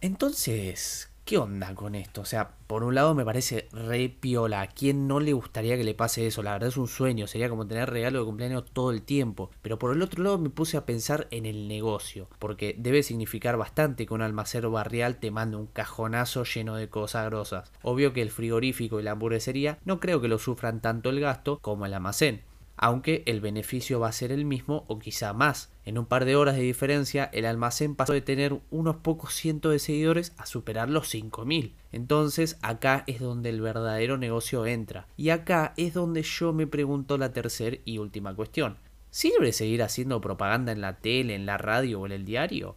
Entonces, 0.00 1.11
¿qué 1.24 1.38
onda 1.38 1.74
con 1.74 1.94
esto? 1.94 2.20
O 2.20 2.24
sea, 2.24 2.52
por 2.66 2.84
un 2.84 2.94
lado 2.94 3.14
me 3.14 3.24
parece 3.24 3.68
re 3.72 4.08
piola. 4.08 4.60
¿A 4.62 4.66
quién 4.66 5.06
no 5.06 5.20
le 5.20 5.32
gustaría 5.32 5.76
que 5.76 5.84
le 5.84 5.94
pase 5.94 6.26
eso? 6.26 6.42
La 6.42 6.52
verdad 6.52 6.68
es 6.68 6.76
un 6.76 6.88
sueño. 6.88 7.26
Sería 7.26 7.48
como 7.48 7.66
tener 7.66 7.90
regalo 7.90 8.18
de 8.18 8.24
cumpleaños 8.24 8.64
todo 8.72 8.90
el 8.90 9.02
tiempo. 9.02 9.50
Pero 9.62 9.78
por 9.78 9.94
el 9.94 10.02
otro 10.02 10.22
lado 10.22 10.38
me 10.38 10.50
puse 10.50 10.76
a 10.76 10.86
pensar 10.86 11.28
en 11.30 11.46
el 11.46 11.68
negocio. 11.68 12.28
Porque 12.38 12.74
debe 12.78 13.02
significar 13.02 13.56
bastante 13.56 14.06
que 14.06 14.14
un 14.14 14.22
almacén 14.22 14.70
barrial 14.70 15.18
te 15.18 15.30
mande 15.30 15.56
un 15.56 15.66
cajonazo 15.66 16.44
lleno 16.44 16.76
de 16.76 16.88
cosas 16.88 17.26
grosas. 17.26 17.72
Obvio 17.82 18.12
que 18.12 18.22
el 18.22 18.30
frigorífico 18.30 19.00
y 19.00 19.02
la 19.02 19.12
hamburguesería 19.12 19.78
no 19.84 20.00
creo 20.00 20.20
que 20.20 20.28
lo 20.28 20.38
sufran 20.38 20.80
tanto 20.80 21.10
el 21.10 21.20
gasto 21.20 21.58
como 21.60 21.86
el 21.86 21.94
almacén. 21.94 22.42
Aunque 22.82 23.22
el 23.26 23.40
beneficio 23.40 24.00
va 24.00 24.08
a 24.08 24.12
ser 24.12 24.32
el 24.32 24.44
mismo 24.44 24.84
o 24.88 24.98
quizá 24.98 25.32
más. 25.32 25.70
En 25.84 25.98
un 25.98 26.06
par 26.06 26.24
de 26.24 26.34
horas 26.34 26.56
de 26.56 26.62
diferencia, 26.62 27.30
el 27.32 27.46
almacén 27.46 27.94
pasó 27.94 28.12
de 28.12 28.22
tener 28.22 28.60
unos 28.72 28.96
pocos 28.96 29.34
cientos 29.34 29.70
de 29.70 29.78
seguidores 29.78 30.34
a 30.36 30.46
superar 30.46 30.90
los 30.90 31.14
5.000. 31.14 31.74
Entonces 31.92 32.58
acá 32.60 33.04
es 33.06 33.20
donde 33.20 33.50
el 33.50 33.60
verdadero 33.60 34.18
negocio 34.18 34.66
entra. 34.66 35.06
Y 35.16 35.30
acá 35.30 35.74
es 35.76 35.94
donde 35.94 36.24
yo 36.24 36.52
me 36.52 36.66
pregunto 36.66 37.18
la 37.18 37.32
tercera 37.32 37.76
y 37.84 37.98
última 37.98 38.34
cuestión. 38.34 38.78
¿Sirve 39.10 39.52
seguir 39.52 39.84
haciendo 39.84 40.20
propaganda 40.20 40.72
en 40.72 40.80
la 40.80 40.98
tele, 40.98 41.36
en 41.36 41.46
la 41.46 41.58
radio 41.58 42.00
o 42.00 42.06
en 42.06 42.12
el 42.12 42.24
diario? 42.24 42.74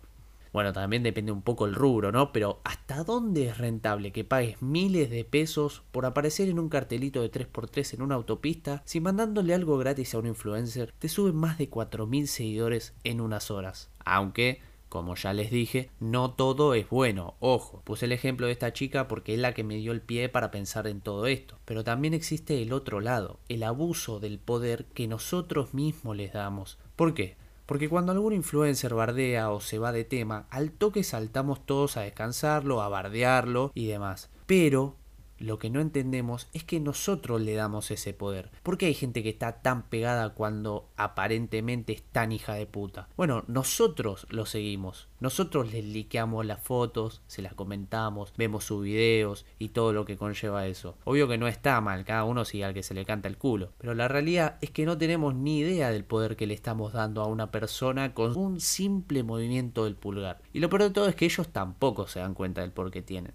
Bueno, 0.55 0.71
también 0.71 1.03
depende 1.03 1.33
un 1.33 1.41
poco 1.41 1.65
el 1.65 1.75
rubro, 1.75 2.13
¿no? 2.13 2.31
Pero 2.31 2.61
¿hasta 2.63 3.03
dónde 3.03 3.47
es 3.47 3.57
rentable 3.57 4.13
que 4.13 4.23
pagues 4.23 4.61
miles 4.61 5.09
de 5.09 5.25
pesos 5.25 5.83
por 5.91 6.05
aparecer 6.05 6.47
en 6.47 6.59
un 6.59 6.69
cartelito 6.69 7.21
de 7.21 7.29
3x3 7.29 7.95
en 7.95 8.01
una 8.01 8.15
autopista 8.15 8.81
si 8.85 9.01
mandándole 9.01 9.53
algo 9.53 9.77
gratis 9.77 10.13
a 10.13 10.19
un 10.19 10.27
influencer 10.27 10.93
te 10.97 11.09
suben 11.09 11.35
más 11.35 11.57
de 11.57 11.69
4.000 11.69 12.27
seguidores 12.27 12.93
en 13.03 13.19
unas 13.19 13.51
horas? 13.51 13.89
Aunque 14.05 14.61
como 14.87 15.15
ya 15.15 15.33
les 15.33 15.51
dije, 15.51 15.89
no 15.99 16.31
todo 16.31 16.73
es 16.73 16.87
bueno. 16.87 17.35
Ojo, 17.41 17.81
puse 17.83 18.05
el 18.05 18.13
ejemplo 18.13 18.45
de 18.45 18.53
esta 18.53 18.71
chica 18.71 19.09
porque 19.09 19.33
es 19.33 19.41
la 19.41 19.53
que 19.53 19.65
me 19.65 19.75
dio 19.75 19.91
el 19.91 19.99
pie 19.99 20.29
para 20.29 20.51
pensar 20.51 20.87
en 20.87 21.01
todo 21.01 21.27
esto. 21.27 21.59
Pero 21.65 21.83
también 21.83 22.13
existe 22.13 22.61
el 22.61 22.71
otro 22.71 23.01
lado, 23.01 23.41
el 23.49 23.63
abuso 23.63 24.21
del 24.21 24.39
poder 24.39 24.85
que 24.93 25.09
nosotros 25.09 25.73
mismos 25.73 26.15
les 26.15 26.31
damos. 26.31 26.77
¿Por 26.95 27.13
qué? 27.13 27.35
Porque 27.65 27.89
cuando 27.89 28.11
algún 28.11 28.33
influencer 28.33 28.93
bardea 28.93 29.49
o 29.51 29.59
se 29.59 29.79
va 29.79 29.91
de 29.91 30.03
tema, 30.03 30.47
al 30.49 30.71
toque 30.71 31.03
saltamos 31.03 31.65
todos 31.65 31.97
a 31.97 32.01
descansarlo, 32.01 32.81
a 32.81 32.89
bardearlo 32.89 33.71
y 33.73 33.87
demás. 33.87 34.29
Pero 34.45 34.97
lo 35.37 35.59
que 35.59 35.69
no 35.69 35.81
entendemos 35.81 36.47
es 36.53 36.63
que 36.63 36.79
nosotros 36.79 37.41
le 37.41 37.53
damos 37.53 37.91
ese 37.91 38.13
poder. 38.13 38.51
¿Por 38.63 38.77
qué 38.77 38.87
hay 38.87 38.93
gente 38.93 39.23
que 39.23 39.29
está 39.29 39.61
tan 39.61 39.83
pegada 39.89 40.33
cuando 40.33 40.89
aparentemente 40.97 41.93
es 41.93 42.03
tan 42.03 42.31
hija 42.31 42.53
de 42.53 42.65
puta? 42.65 43.09
Bueno, 43.17 43.43
nosotros 43.47 44.27
lo 44.29 44.45
seguimos. 44.45 45.07
Nosotros 45.19 45.71
les 45.71 45.83
liqueamos 45.83 46.45
las 46.45 46.61
fotos, 46.61 47.21
se 47.27 47.41
las 47.41 47.53
comentamos, 47.53 48.33
vemos 48.37 48.65
sus 48.65 48.83
videos 48.83 49.45
y 49.59 49.69
todo 49.69 49.93
lo 49.93 50.05
que 50.05 50.17
conlleva 50.17 50.67
eso. 50.67 50.97
Obvio 51.03 51.27
que 51.27 51.37
no 51.37 51.47
está 51.47 51.79
mal, 51.81 52.05
cada 52.05 52.23
uno 52.23 52.45
sigue 52.45 52.65
al 52.65 52.73
que 52.73 52.83
se 52.83 52.93
le 52.93 53.05
canta 53.05 53.27
el 53.27 53.37
culo. 53.37 53.71
Pero 53.77 53.93
la 53.93 54.07
realidad 54.07 54.57
es 54.61 54.71
que 54.71 54.85
no 54.85 54.97
tenemos 54.97 55.35
ni 55.35 55.59
idea 55.59 55.89
del 55.89 56.05
poder 56.05 56.35
que 56.35 56.47
le 56.47 56.53
estamos 56.53 56.93
dando 56.93 57.21
a 57.21 57.27
una 57.27 57.51
persona 57.51 58.13
con 58.13 58.37
un 58.37 58.59
simple 58.59 59.23
movimiento 59.23 59.85
del 59.85 59.95
pulgar. 59.95 60.41
Y 60.53 60.59
lo 60.59 60.69
peor 60.69 60.83
de 60.83 60.89
todo 60.91 61.07
es 61.07 61.15
que 61.15 61.25
ellos 61.25 61.49
tampoco 61.49 62.07
se 62.07 62.19
dan 62.19 62.33
cuenta 62.33 62.61
del 62.61 62.71
por 62.71 62.91
qué 62.91 63.01
tienen. 63.01 63.33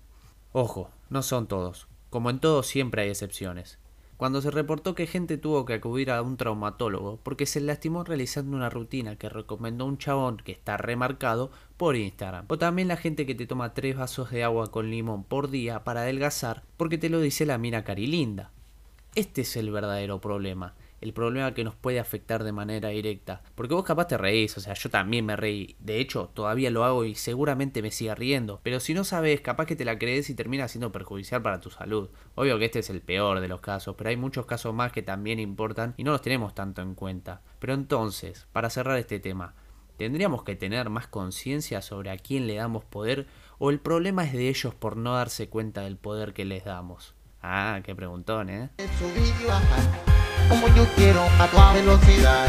Ojo, 0.52 0.90
no 1.10 1.22
son 1.22 1.46
todos. 1.46 1.88
Como 2.08 2.30
en 2.30 2.38
todo 2.38 2.62
siempre 2.62 3.02
hay 3.02 3.10
excepciones. 3.10 3.78
Cuando 4.16 4.42
se 4.42 4.50
reportó 4.50 4.94
que 4.94 5.06
gente 5.06 5.38
tuvo 5.38 5.64
que 5.64 5.74
acudir 5.74 6.10
a 6.10 6.20
un 6.22 6.36
traumatólogo 6.36 7.18
porque 7.22 7.46
se 7.46 7.60
lastimó 7.60 8.04
realizando 8.04 8.56
una 8.56 8.68
rutina 8.68 9.16
que 9.16 9.28
recomendó 9.28 9.86
un 9.86 9.96
chabón 9.96 10.36
que 10.36 10.52
está 10.52 10.76
remarcado 10.76 11.50
por 11.76 11.96
Instagram. 11.96 12.44
O 12.48 12.58
también 12.58 12.88
la 12.88 12.96
gente 12.96 13.24
que 13.26 13.34
te 13.34 13.46
toma 13.46 13.74
tres 13.74 13.96
vasos 13.96 14.30
de 14.30 14.44
agua 14.44 14.70
con 14.70 14.90
limón 14.90 15.24
por 15.24 15.50
día 15.50 15.84
para 15.84 16.02
adelgazar 16.02 16.62
porque 16.76 16.98
te 16.98 17.08
lo 17.08 17.20
dice 17.20 17.46
la 17.46 17.58
mina 17.58 17.82
carilinda. 17.82 18.50
Este 19.14 19.40
es 19.40 19.56
el 19.56 19.70
verdadero 19.70 20.20
problema 20.20 20.74
el 21.00 21.12
problema 21.12 21.54
que 21.54 21.64
nos 21.64 21.74
puede 21.74 22.00
afectar 22.00 22.44
de 22.44 22.52
manera 22.52 22.90
directa. 22.90 23.42
Porque 23.54 23.74
vos 23.74 23.84
capaz 23.84 24.06
te 24.06 24.18
reís, 24.18 24.56
o 24.56 24.60
sea, 24.60 24.74
yo 24.74 24.90
también 24.90 25.26
me 25.26 25.36
reí. 25.36 25.76
De 25.78 25.98
hecho, 25.98 26.30
todavía 26.34 26.70
lo 26.70 26.84
hago 26.84 27.04
y 27.04 27.14
seguramente 27.14 27.82
me 27.82 27.90
siga 27.90 28.14
riendo. 28.14 28.60
Pero 28.62 28.80
si 28.80 28.94
no 28.94 29.04
sabes, 29.04 29.40
capaz 29.40 29.66
que 29.66 29.76
te 29.76 29.84
la 29.84 29.98
crees 29.98 30.30
y 30.30 30.34
termina 30.34 30.68
siendo 30.68 30.92
perjudicial 30.92 31.42
para 31.42 31.60
tu 31.60 31.70
salud. 31.70 32.10
Obvio 32.34 32.58
que 32.58 32.66
este 32.66 32.80
es 32.80 32.90
el 32.90 33.00
peor 33.00 33.40
de 33.40 33.48
los 33.48 33.60
casos, 33.60 33.94
pero 33.96 34.10
hay 34.10 34.16
muchos 34.16 34.46
casos 34.46 34.74
más 34.74 34.92
que 34.92 35.02
también 35.02 35.40
importan 35.40 35.94
y 35.96 36.04
no 36.04 36.12
los 36.12 36.22
tenemos 36.22 36.54
tanto 36.54 36.82
en 36.82 36.94
cuenta. 36.94 37.42
Pero 37.58 37.74
entonces, 37.74 38.46
para 38.52 38.70
cerrar 38.70 38.98
este 38.98 39.20
tema, 39.20 39.54
¿tendríamos 39.96 40.44
que 40.44 40.56
tener 40.56 40.90
más 40.90 41.06
conciencia 41.06 41.82
sobre 41.82 42.10
a 42.10 42.18
quién 42.18 42.46
le 42.46 42.56
damos 42.56 42.84
poder 42.84 43.26
o 43.58 43.70
el 43.70 43.80
problema 43.80 44.24
es 44.24 44.32
de 44.32 44.48
ellos 44.48 44.74
por 44.74 44.96
no 44.96 45.14
darse 45.14 45.48
cuenta 45.48 45.82
del 45.82 45.96
poder 45.96 46.32
que 46.32 46.44
les 46.44 46.64
damos? 46.64 47.14
Ah, 47.42 47.80
qué 47.82 47.94
preguntón, 47.94 48.50
¿eh? 48.50 48.70
Como 50.50 50.68
yo 50.74 50.84
quiero 50.96 51.22
a 51.38 51.46
toda 51.46 51.72
velocidad. 51.72 52.46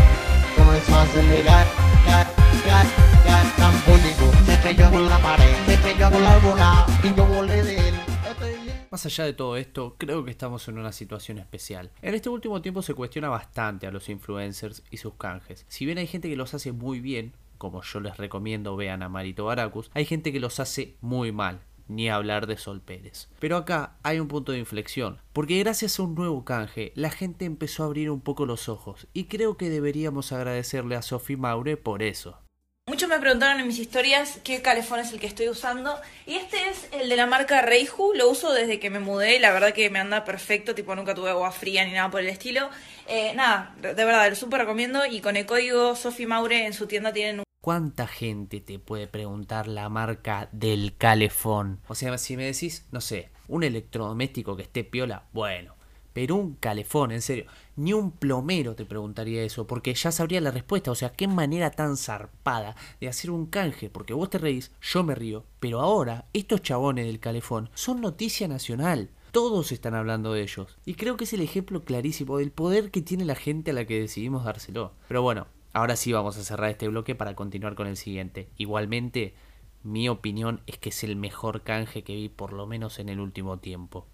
Como 0.58 0.74
eso 0.74 0.93
acelerar, 1.00 1.65
ya, 2.05 2.27
ya, 2.65 2.84
ya, 3.25 3.55
tambólico. 3.55 4.31
Se 4.46 4.53
estrelló 4.53 4.91
con 4.91 5.08
la 5.08 5.20
pared, 5.20 5.55
se 5.65 5.93
con 5.93 6.24
la 6.24 6.38
bola 6.39 6.86
y 7.03 7.15
yo 7.15 7.25
volé 7.25 7.63
de 7.63 7.89
él. 7.89 7.96
Más 8.89 9.05
allá 9.05 9.24
de 9.24 9.31
todo 9.31 9.55
esto, 9.55 9.96
creo 9.98 10.25
que 10.25 10.31
estamos 10.31 10.67
en 10.67 10.77
una 10.77 10.91
situación 10.91 11.38
especial. 11.38 11.91
En 12.01 12.13
este 12.13 12.27
último 12.27 12.62
tiempo 12.62 12.81
se 12.81 12.93
cuestiona 12.93 13.29
bastante 13.29 13.88
a 13.88 13.91
los 13.91 14.10
influencers 14.10 14.84
y 14.91 14.98
sus 14.98 15.13
canjes. 15.13 15.65
Si 15.70 15.86
bien 15.86 15.98
hay 15.98 16.08
gente 16.08 16.27
que 16.27 16.36
los 16.36 16.53
hace 16.53 16.74
muy 16.74 17.00
bien, 17.00 17.34
como 17.58 17.84
yo 17.84 18.01
les 18.01 18.17
recomiendo 18.17 18.75
vean 18.75 19.01
a 19.01 19.08
Marito 19.08 19.46
Baracus, 19.46 19.91
hay 19.93 20.03
gente 20.03 20.34
que 20.34 20.41
los 20.41 20.60
hace 20.60 20.98
muy 21.00 21.31
mal, 21.31 21.62
ni 21.91 22.10
hablar 22.10 22.48
de 22.48 22.57
Sol 22.57 22.81
Pérez. 22.81 23.29
Pero 23.39 23.57
acá 23.57 23.98
hay 24.03 24.19
un 24.19 24.27
punto 24.27 24.51
de 24.51 24.60
inflexión, 24.60 25.21
porque 25.33 25.60
gracias 25.60 26.00
a 26.00 26.03
un 26.03 26.15
nuevo 26.15 26.45
canje, 26.45 26.91
la 26.95 27.12
gente 27.12 27.45
empezó 27.45 27.83
a 27.83 27.88
abrir 27.88 28.10
un 28.10 28.21
poco 28.21 28.45
los 28.45 28.69
ojos, 28.69 29.07
y 29.13 29.25
creo 29.25 29.57
que 29.57 29.69
deberíamos 29.69 30.31
agradecerle 30.31 30.95
a 30.95 31.01
Sophie 31.01 31.38
Maure 31.38 31.77
por 31.77 32.01
eso. 32.01 32.39
Muchos 32.88 33.07
me 33.07 33.19
preguntaron 33.19 33.60
en 33.62 33.67
mis 33.67 33.77
historias 33.79 34.39
qué 34.43 34.62
calefón 34.62 35.00
es 35.00 35.13
el 35.13 35.19
que 35.19 35.27
estoy 35.27 35.48
usando. 35.48 35.98
Y 36.25 36.36
este 36.36 36.57
es 36.67 36.89
el 36.91 37.10
de 37.10 37.15
la 37.15 37.27
marca 37.27 37.62
Reihu. 37.62 38.13
Lo 38.15 38.27
uso 38.27 38.51
desde 38.51 38.79
que 38.79 38.89
me 38.89 39.00
mudé. 39.00 39.39
La 39.39 39.51
verdad 39.51 39.71
que 39.71 39.89
me 39.89 40.00
anda 40.00 40.25
perfecto. 40.25 40.74
Tipo, 40.75 40.95
nunca 40.95 41.13
tuve 41.13 41.29
agua 41.29 41.51
fría 41.51 41.86
ni 41.86 41.93
nada 41.93 42.10
por 42.10 42.21
el 42.21 42.27
estilo. 42.27 42.69
Eh, 43.07 43.33
nada, 43.36 43.75
de 43.79 43.93
verdad, 43.93 44.27
lo 44.29 44.36
súper 44.36 44.62
recomiendo. 44.62 45.05
Y 45.05 45.21
con 45.21 45.38
el 45.38 45.45
código 45.45 45.95
Sophie 45.95 46.25
Maure 46.27 46.65
en 46.65 46.74
su 46.74 46.88
tienda 46.88 47.13
tienen 47.13 47.39
un 47.39 47.45
¿Cuánta 47.62 48.08
gente 48.08 48.60
te 48.60 48.80
puede 48.80 49.06
preguntar 49.06 49.68
la 49.68 49.88
marca 49.88 50.50
del 50.51 50.98
calefón? 50.98 51.80
O 51.89 51.94
sea, 51.94 52.18
si 52.18 52.36
me 52.36 52.46
decís, 52.46 52.88
no 52.91 53.01
sé, 53.01 53.30
un 53.48 53.63
electrodoméstico 53.63 54.56
que 54.56 54.63
esté 54.63 54.84
piola, 54.84 55.25
bueno, 55.32 55.75
pero 56.12 56.38
un 56.38 56.56
calefón, 56.56 57.12
en 57.12 57.22
serio, 57.22 57.46
ni 57.75 57.94
un 57.94 58.13
plomero 58.13 58.74
te 58.74 58.84
preguntaría 58.84 59.44
eso, 59.44 59.68
porque 59.68 59.94
ya 59.94 60.12
sabría 60.12 60.41
la 60.41 60.50
respuesta. 60.50 60.89
O 60.89 60.96
sea, 60.96 61.12
qué 61.12 61.27
manera 61.27 61.70
tan 61.70 61.98
zarpada 61.98 62.75
de 63.00 63.08
hacer 63.08 63.30
un 63.30 63.46
canje, 63.46 63.91
porque 63.91 64.15
vos 64.15 64.32
te 64.32 64.39
reís, 64.39 64.72
yo 64.82 65.03
me 65.03 65.13
río, 65.13 65.46
pero 65.60 65.82
ahora 65.82 66.25
estos 66.34 66.63
chabones 66.63 67.06
del 67.06 67.20
calefón 67.20 67.70
son 67.75 68.01
noticia 68.01 68.48
nacional. 68.48 69.12
Todos 69.30 69.72
están 69.72 69.94
hablando 69.94 70.34
de 70.34 70.41
ellos. 70.41 70.80
Y 70.84 70.96
creo 70.96 71.15
que 71.15 71.25
es 71.25 71.34
el 71.34 71.41
ejemplo 71.41 71.84
clarísimo 71.84 72.39
del 72.39 72.50
poder 72.50 72.89
que 72.89 73.03
tiene 73.03 73.24
la 73.24 73.36
gente 73.36 73.70
a 73.70 73.75
la 73.75 73.86
que 73.86 74.00
decidimos 74.00 74.46
dárselo. 74.46 74.94
Pero 75.08 75.22
bueno, 75.22 75.46
Ahora 75.74 75.96
sí 75.96 76.12
vamos 76.12 76.38
a 76.38 76.44
cerrar 76.44 76.70
este 76.70 76.90
bloque 76.90 77.16
para 77.16 77.34
continuar 77.34 77.75
con 77.75 77.88
el 77.88 77.96
siguiente. 77.96 78.50
Igualmente, 78.58 79.34
mi 79.84 80.10
opinión 80.10 80.62
es 80.68 80.78
que 80.78 80.90
es 80.90 81.04
el 81.06 81.16
mejor 81.16 81.62
canje 81.62 82.04
que 82.04 82.13
vi 82.13 82.28
por 82.28 82.51
lo 82.51 82.68
menos 82.68 83.00
en 83.00 83.08
el 83.08 83.22
último 83.22 83.58
tiempo. 83.60 84.06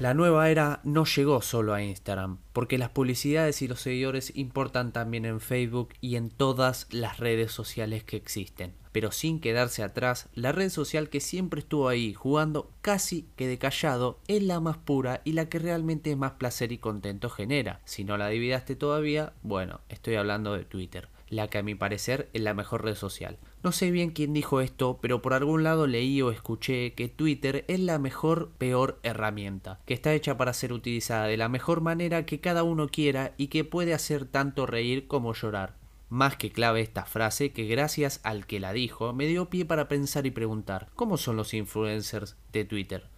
La 0.00 0.14
nueva 0.14 0.48
era 0.48 0.80
no 0.84 1.04
llegó 1.04 1.42
solo 1.42 1.74
a 1.74 1.82
Instagram, 1.82 2.38
porque 2.52 2.78
las 2.78 2.90
publicidades 2.90 3.62
y 3.62 3.68
los 3.68 3.80
seguidores 3.80 4.32
importan 4.36 4.92
también 4.92 5.24
en 5.24 5.40
Facebook 5.40 5.88
y 6.00 6.14
en 6.14 6.30
todas 6.30 6.86
las 6.90 7.18
redes 7.18 7.50
sociales 7.50 8.04
que 8.04 8.16
existen. 8.16 8.74
Pero 8.92 9.10
sin 9.10 9.40
quedarse 9.40 9.82
atrás, 9.82 10.28
la 10.34 10.52
red 10.52 10.70
social 10.70 11.08
que 11.08 11.20
siempre 11.20 11.60
estuvo 11.60 11.88
ahí 11.88 12.14
jugando 12.14 12.70
casi 12.80 13.28
que 13.36 13.48
de 13.48 13.58
callado 13.58 14.20
es 14.28 14.42
la 14.42 14.60
más 14.60 14.76
pura 14.76 15.20
y 15.24 15.32
la 15.32 15.48
que 15.48 15.58
realmente 15.58 16.14
más 16.14 16.32
placer 16.32 16.70
y 16.70 16.78
contento 16.78 17.28
genera. 17.28 17.80
Si 17.84 18.04
no 18.04 18.16
la 18.16 18.26
adividaste 18.26 18.76
todavía, 18.76 19.32
bueno, 19.42 19.80
estoy 19.88 20.14
hablando 20.14 20.52
de 20.54 20.64
Twitter 20.64 21.08
la 21.30 21.48
que 21.48 21.58
a 21.58 21.62
mi 21.62 21.74
parecer 21.74 22.28
es 22.32 22.42
la 22.42 22.54
mejor 22.54 22.84
red 22.84 22.94
social. 22.94 23.38
No 23.62 23.72
sé 23.72 23.90
bien 23.90 24.10
quién 24.10 24.32
dijo 24.32 24.60
esto, 24.60 24.98
pero 25.00 25.20
por 25.22 25.34
algún 25.34 25.62
lado 25.62 25.86
leí 25.86 26.22
o 26.22 26.30
escuché 26.30 26.94
que 26.94 27.08
Twitter 27.08 27.64
es 27.68 27.80
la 27.80 27.98
mejor 27.98 28.50
peor 28.58 28.98
herramienta, 29.02 29.80
que 29.86 29.94
está 29.94 30.14
hecha 30.14 30.36
para 30.36 30.52
ser 30.52 30.72
utilizada 30.72 31.26
de 31.26 31.36
la 31.36 31.48
mejor 31.48 31.80
manera 31.80 32.24
que 32.24 32.40
cada 32.40 32.62
uno 32.62 32.88
quiera 32.88 33.34
y 33.36 33.48
que 33.48 33.64
puede 33.64 33.94
hacer 33.94 34.24
tanto 34.24 34.66
reír 34.66 35.06
como 35.06 35.34
llorar. 35.34 35.76
Más 36.10 36.36
que 36.36 36.50
clave 36.50 36.80
esta 36.80 37.04
frase 37.04 37.52
que 37.52 37.66
gracias 37.66 38.20
al 38.22 38.46
que 38.46 38.60
la 38.60 38.72
dijo 38.72 39.12
me 39.12 39.26
dio 39.26 39.50
pie 39.50 39.66
para 39.66 39.88
pensar 39.88 40.24
y 40.26 40.30
preguntar, 40.30 40.88
¿cómo 40.94 41.18
son 41.18 41.36
los 41.36 41.52
influencers 41.52 42.36
de 42.52 42.64
Twitter? 42.64 43.08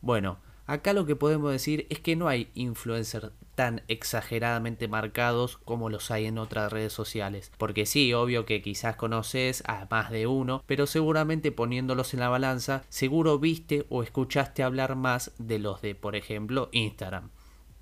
Bueno, 0.00 0.38
Acá 0.70 0.92
lo 0.92 1.04
que 1.04 1.16
podemos 1.16 1.50
decir 1.50 1.88
es 1.90 1.98
que 1.98 2.14
no 2.14 2.28
hay 2.28 2.48
influencers 2.54 3.32
tan 3.56 3.82
exageradamente 3.88 4.86
marcados 4.86 5.56
como 5.64 5.90
los 5.90 6.12
hay 6.12 6.26
en 6.26 6.38
otras 6.38 6.72
redes 6.72 6.92
sociales. 6.92 7.50
Porque 7.58 7.86
sí, 7.86 8.14
obvio 8.14 8.46
que 8.46 8.62
quizás 8.62 8.94
conoces 8.94 9.64
a 9.66 9.88
más 9.90 10.12
de 10.12 10.28
uno, 10.28 10.62
pero 10.66 10.86
seguramente 10.86 11.50
poniéndolos 11.50 12.14
en 12.14 12.20
la 12.20 12.28
balanza, 12.28 12.84
seguro 12.88 13.40
viste 13.40 13.84
o 13.88 14.04
escuchaste 14.04 14.62
hablar 14.62 14.94
más 14.94 15.32
de 15.38 15.58
los 15.58 15.82
de, 15.82 15.96
por 15.96 16.14
ejemplo, 16.14 16.68
Instagram. 16.70 17.30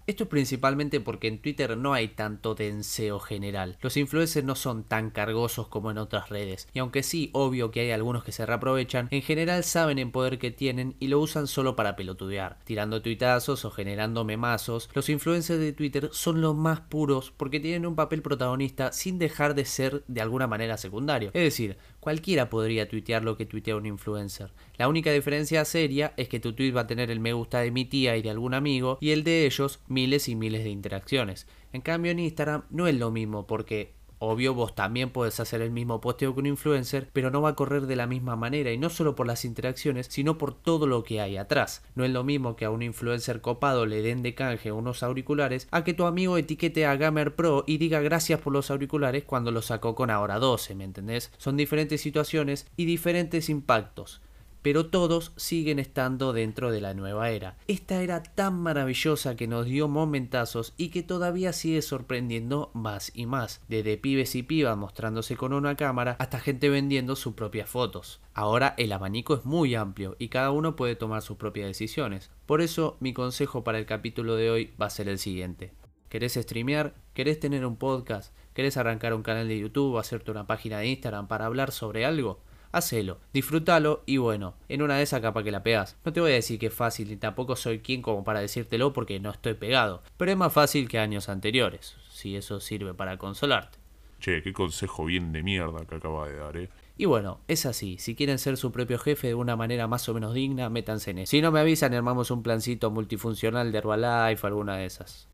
Esto 0.08 0.24
es 0.24 0.30
principalmente 0.30 1.00
porque 1.00 1.28
en 1.28 1.38
Twitter 1.38 1.76
no 1.76 1.92
hay 1.92 2.08
tanto 2.08 2.54
denseo 2.54 3.20
general. 3.20 3.76
Los 3.82 3.98
influencers 3.98 4.46
no 4.46 4.54
son 4.54 4.84
tan 4.84 5.10
cargosos 5.10 5.68
como 5.68 5.90
en 5.90 5.98
otras 5.98 6.30
redes. 6.30 6.66
Y 6.72 6.78
aunque 6.78 7.02
sí, 7.02 7.28
obvio 7.34 7.70
que 7.70 7.80
hay 7.80 7.90
algunos 7.90 8.24
que 8.24 8.32
se 8.32 8.46
reaprovechan, 8.46 9.08
en 9.10 9.20
general 9.20 9.64
saben 9.64 9.98
el 9.98 10.10
poder 10.10 10.38
que 10.38 10.50
tienen 10.50 10.96
y 10.98 11.08
lo 11.08 11.20
usan 11.20 11.46
solo 11.46 11.76
para 11.76 11.94
pelotudear, 11.94 12.58
tirando 12.64 13.02
tuitazos 13.02 13.66
o 13.66 13.70
generando 13.70 14.24
memazos. 14.24 14.88
Los 14.94 15.10
influencers 15.10 15.60
de 15.60 15.74
Twitter 15.74 16.08
son 16.10 16.40
los 16.40 16.56
más 16.56 16.80
puros 16.80 17.30
porque 17.36 17.60
tienen 17.60 17.84
un 17.84 17.94
papel 17.94 18.22
protagonista 18.22 18.92
sin 18.92 19.18
dejar 19.18 19.54
de 19.54 19.66
ser 19.66 20.04
de 20.08 20.22
alguna 20.22 20.46
manera 20.46 20.78
secundario. 20.78 21.32
Es 21.34 21.42
decir, 21.42 21.76
cualquiera 22.00 22.48
podría 22.48 22.88
tuitear 22.88 23.24
lo 23.24 23.36
que 23.36 23.46
tuitea 23.46 23.76
un 23.76 23.86
influencer. 23.86 24.52
La 24.76 24.88
única 24.88 25.12
diferencia 25.12 25.64
seria 25.64 26.14
es 26.16 26.28
que 26.28 26.40
tu 26.40 26.52
tweet 26.52 26.72
va 26.72 26.82
a 26.82 26.86
tener 26.86 27.10
el 27.10 27.20
me 27.20 27.32
gusta 27.32 27.60
de 27.60 27.70
mi 27.70 27.84
tía 27.84 28.16
y 28.16 28.22
de 28.22 28.30
algún 28.30 28.54
amigo 28.54 28.98
y 29.00 29.10
el 29.10 29.24
de 29.24 29.46
ellos 29.46 29.80
miles 29.88 30.28
y 30.28 30.34
miles 30.34 30.64
de 30.64 30.70
interacciones. 30.70 31.46
En 31.72 31.80
cambio 31.80 32.12
en 32.12 32.20
Instagram 32.20 32.64
no 32.70 32.86
es 32.86 32.94
lo 32.94 33.10
mismo 33.10 33.46
porque 33.46 33.97
Obvio, 34.20 34.54
vos 34.54 34.74
también 34.74 35.10
puedes 35.10 35.38
hacer 35.38 35.60
el 35.62 35.70
mismo 35.70 36.00
posteo 36.00 36.34
que 36.34 36.40
un 36.40 36.46
influencer, 36.46 37.08
pero 37.12 37.30
no 37.30 37.40
va 37.40 37.50
a 37.50 37.54
correr 37.54 37.86
de 37.86 37.96
la 37.96 38.06
misma 38.06 38.34
manera, 38.34 38.72
y 38.72 38.78
no 38.78 38.90
solo 38.90 39.14
por 39.14 39.26
las 39.26 39.44
interacciones, 39.44 40.08
sino 40.10 40.38
por 40.38 40.54
todo 40.54 40.86
lo 40.86 41.04
que 41.04 41.20
hay 41.20 41.36
atrás. 41.36 41.84
No 41.94 42.04
es 42.04 42.10
lo 42.10 42.24
mismo 42.24 42.56
que 42.56 42.64
a 42.64 42.70
un 42.70 42.82
influencer 42.82 43.40
copado 43.40 43.86
le 43.86 44.02
den 44.02 44.22
de 44.22 44.34
canje 44.34 44.72
unos 44.72 45.02
auriculares, 45.02 45.68
a 45.70 45.84
que 45.84 45.94
tu 45.94 46.04
amigo 46.04 46.36
etiquete 46.36 46.86
a 46.86 46.96
Gamer 46.96 47.36
Pro 47.36 47.64
y 47.66 47.78
diga 47.78 48.00
gracias 48.00 48.40
por 48.40 48.52
los 48.52 48.70
auriculares 48.70 49.24
cuando 49.24 49.52
los 49.52 49.66
sacó 49.66 49.94
con 49.94 50.10
ahora 50.10 50.38
12, 50.38 50.74
¿me 50.74 50.84
entendés? 50.84 51.30
Son 51.38 51.56
diferentes 51.56 52.00
situaciones 52.00 52.66
y 52.76 52.86
diferentes 52.86 53.48
impactos 53.48 54.20
pero 54.62 54.86
todos 54.86 55.32
siguen 55.36 55.78
estando 55.78 56.32
dentro 56.32 56.70
de 56.70 56.80
la 56.80 56.94
nueva 56.94 57.30
era. 57.30 57.56
Esta 57.66 58.02
era 58.02 58.22
tan 58.22 58.60
maravillosa 58.60 59.36
que 59.36 59.46
nos 59.46 59.66
dio 59.66 59.88
momentazos 59.88 60.74
y 60.76 60.88
que 60.88 61.02
todavía 61.02 61.52
sigue 61.52 61.82
sorprendiendo 61.82 62.70
más 62.74 63.10
y 63.14 63.26
más, 63.26 63.60
desde 63.68 63.96
pibes 63.96 64.34
y 64.34 64.42
pibas 64.42 64.76
mostrándose 64.76 65.36
con 65.36 65.52
una 65.52 65.76
cámara 65.76 66.16
hasta 66.18 66.40
gente 66.40 66.68
vendiendo 66.68 67.16
sus 67.16 67.34
propias 67.34 67.68
fotos. 67.68 68.20
Ahora 68.34 68.74
el 68.78 68.92
abanico 68.92 69.34
es 69.34 69.44
muy 69.44 69.74
amplio 69.74 70.16
y 70.18 70.28
cada 70.28 70.50
uno 70.50 70.76
puede 70.76 70.96
tomar 70.96 71.22
sus 71.22 71.36
propias 71.36 71.66
decisiones. 71.66 72.30
Por 72.46 72.60
eso 72.60 72.96
mi 73.00 73.12
consejo 73.12 73.64
para 73.64 73.78
el 73.78 73.86
capítulo 73.86 74.36
de 74.36 74.50
hoy 74.50 74.74
va 74.80 74.86
a 74.86 74.90
ser 74.90 75.08
el 75.08 75.18
siguiente. 75.18 75.72
¿Querés 76.08 76.34
streamear? 76.34 76.94
¿Querés 77.12 77.38
tener 77.38 77.66
un 77.66 77.76
podcast? 77.76 78.34
¿Querés 78.54 78.76
arrancar 78.76 79.12
un 79.12 79.22
canal 79.22 79.46
de 79.46 79.58
YouTube 79.58 79.94
o 79.94 79.98
hacerte 79.98 80.30
una 80.30 80.46
página 80.46 80.78
de 80.78 80.88
Instagram 80.88 81.28
para 81.28 81.44
hablar 81.44 81.70
sobre 81.70 82.06
algo? 82.06 82.40
Hacelo, 82.72 83.18
disfrútalo 83.32 84.02
y 84.06 84.18
bueno, 84.18 84.54
en 84.68 84.82
una 84.82 84.96
de 84.96 85.02
esas 85.02 85.20
capa 85.20 85.42
que 85.42 85.50
la 85.50 85.62
pegas. 85.62 85.96
No 86.04 86.12
te 86.12 86.20
voy 86.20 86.32
a 86.32 86.34
decir 86.34 86.58
que 86.58 86.66
es 86.66 86.74
fácil 86.74 87.10
y 87.10 87.16
tampoco 87.16 87.56
soy 87.56 87.80
quien 87.80 88.02
como 88.02 88.24
para 88.24 88.40
decírtelo 88.40 88.92
porque 88.92 89.20
no 89.20 89.30
estoy 89.30 89.54
pegado, 89.54 90.02
pero 90.16 90.30
es 90.30 90.36
más 90.36 90.52
fácil 90.52 90.88
que 90.88 90.98
años 90.98 91.28
anteriores, 91.28 91.96
si 92.10 92.36
eso 92.36 92.60
sirve 92.60 92.94
para 92.94 93.18
consolarte. 93.18 93.78
Che, 94.20 94.42
qué 94.42 94.52
consejo 94.52 95.04
bien 95.04 95.32
de 95.32 95.42
mierda 95.42 95.84
que 95.86 95.94
acaba 95.94 96.28
de 96.28 96.36
dar, 96.36 96.56
eh. 96.56 96.68
Y 96.96 97.04
bueno, 97.04 97.40
es 97.46 97.64
así, 97.66 97.96
si 97.98 98.16
quieren 98.16 98.38
ser 98.38 98.56
su 98.56 98.72
propio 98.72 98.98
jefe 98.98 99.28
de 99.28 99.34
una 99.34 99.54
manera 99.54 99.86
más 99.86 100.08
o 100.08 100.14
menos 100.14 100.34
digna, 100.34 100.68
métanse 100.68 101.12
en 101.12 101.18
eso. 101.18 101.30
Si 101.30 101.40
no 101.40 101.52
me 101.52 101.60
avisan, 101.60 101.94
armamos 101.94 102.32
un 102.32 102.42
plancito 102.42 102.90
multifuncional 102.90 103.70
de 103.70 103.78
Herbalife 103.78 104.44
o 104.44 104.46
alguna 104.48 104.76
de 104.76 104.86
esas. 104.86 105.28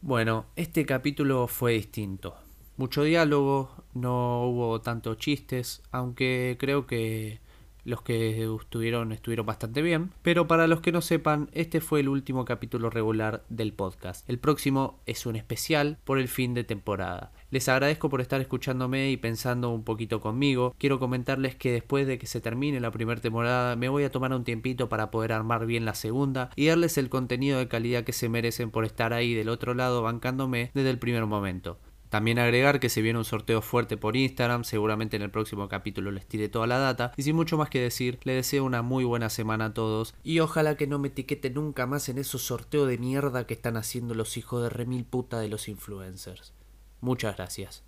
Bueno, 0.00 0.46
este 0.54 0.86
capítulo 0.86 1.48
fue 1.48 1.72
distinto 1.72 2.43
mucho 2.76 3.02
diálogo, 3.02 3.70
no 3.94 4.46
hubo 4.46 4.80
tantos 4.80 5.18
chistes, 5.18 5.82
aunque 5.90 6.56
creo 6.58 6.86
que 6.86 7.40
los 7.84 8.02
que 8.02 8.44
estuvieron 8.44 9.12
estuvieron 9.12 9.46
bastante 9.46 9.82
bien. 9.82 10.10
Pero 10.22 10.48
para 10.48 10.66
los 10.66 10.80
que 10.80 10.92
no 10.92 11.00
sepan, 11.00 11.50
este 11.52 11.80
fue 11.80 12.00
el 12.00 12.08
último 12.08 12.44
capítulo 12.44 12.90
regular 12.90 13.44
del 13.48 13.72
podcast. 13.72 14.28
El 14.28 14.38
próximo 14.38 15.00
es 15.06 15.26
un 15.26 15.36
especial 15.36 15.98
por 16.04 16.18
el 16.18 16.28
fin 16.28 16.54
de 16.54 16.64
temporada. 16.64 17.32
Les 17.50 17.68
agradezco 17.68 18.08
por 18.08 18.20
estar 18.20 18.40
escuchándome 18.40 19.10
y 19.10 19.16
pensando 19.16 19.70
un 19.70 19.84
poquito 19.84 20.20
conmigo. 20.20 20.74
Quiero 20.78 20.98
comentarles 20.98 21.54
que 21.54 21.70
después 21.70 22.06
de 22.06 22.18
que 22.18 22.26
se 22.26 22.40
termine 22.40 22.80
la 22.80 22.90
primera 22.90 23.20
temporada 23.20 23.76
me 23.76 23.88
voy 23.88 24.04
a 24.04 24.10
tomar 24.10 24.32
un 24.32 24.44
tiempito 24.44 24.88
para 24.88 25.10
poder 25.10 25.32
armar 25.32 25.66
bien 25.66 25.84
la 25.84 25.94
segunda 25.94 26.50
y 26.56 26.66
darles 26.66 26.98
el 26.98 27.10
contenido 27.10 27.58
de 27.58 27.68
calidad 27.68 28.04
que 28.04 28.12
se 28.12 28.28
merecen 28.28 28.70
por 28.70 28.84
estar 28.84 29.12
ahí 29.12 29.34
del 29.34 29.48
otro 29.48 29.74
lado 29.74 30.02
bancándome 30.02 30.70
desde 30.74 30.90
el 30.90 30.98
primer 30.98 31.26
momento. 31.26 31.78
También 32.14 32.38
agregar 32.38 32.78
que 32.78 32.90
se 32.90 33.02
viene 33.02 33.18
un 33.18 33.24
sorteo 33.24 33.60
fuerte 33.60 33.96
por 33.96 34.14
Instagram, 34.14 34.62
seguramente 34.62 35.16
en 35.16 35.22
el 35.22 35.32
próximo 35.32 35.66
capítulo 35.68 36.12
les 36.12 36.28
tire 36.28 36.48
toda 36.48 36.68
la 36.68 36.78
data. 36.78 37.10
Y 37.16 37.24
sin 37.24 37.34
mucho 37.34 37.58
más 37.58 37.70
que 37.70 37.80
decir, 37.80 38.20
les 38.22 38.36
deseo 38.36 38.62
una 38.62 38.82
muy 38.82 39.02
buena 39.02 39.28
semana 39.28 39.64
a 39.64 39.74
todos. 39.74 40.14
Y 40.22 40.38
ojalá 40.38 40.76
que 40.76 40.86
no 40.86 41.00
me 41.00 41.08
etiquete 41.08 41.50
nunca 41.50 41.88
más 41.88 42.08
en 42.08 42.18
esos 42.18 42.42
sorteos 42.42 42.86
de 42.86 42.98
mierda 42.98 43.48
que 43.48 43.54
están 43.54 43.76
haciendo 43.76 44.14
los 44.14 44.36
hijos 44.36 44.62
de 44.62 44.68
remil 44.68 45.04
puta 45.04 45.40
de 45.40 45.48
los 45.48 45.66
influencers. 45.66 46.52
Muchas 47.00 47.34
gracias. 47.34 47.82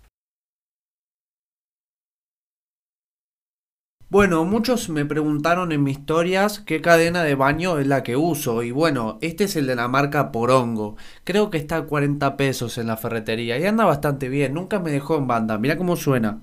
Bueno, 4.09 4.45
muchos 4.45 4.87
me 4.87 5.03
preguntaron 5.03 5.73
en 5.73 5.83
mis 5.83 5.97
historias 5.97 6.61
qué 6.61 6.79
cadena 6.79 7.23
de 7.23 7.35
baño 7.35 7.77
es 7.77 7.87
la 7.87 8.03
que 8.03 8.15
uso 8.15 8.63
y 8.63 8.71
bueno, 8.71 9.17
este 9.19 9.43
es 9.43 9.57
el 9.57 9.67
de 9.67 9.75
la 9.75 9.89
marca 9.89 10.31
Porongo. 10.31 10.95
Creo 11.25 11.49
que 11.49 11.57
está 11.57 11.75
a 11.75 11.81
40 11.81 12.37
pesos 12.37 12.77
en 12.77 12.87
la 12.87 12.95
ferretería 12.95 13.59
y 13.59 13.65
anda 13.65 13.83
bastante 13.83 14.29
bien, 14.29 14.53
nunca 14.53 14.79
me 14.79 14.91
dejó 14.91 15.17
en 15.17 15.27
banda, 15.27 15.57
mira 15.57 15.77
cómo 15.77 15.97
suena. 15.97 16.39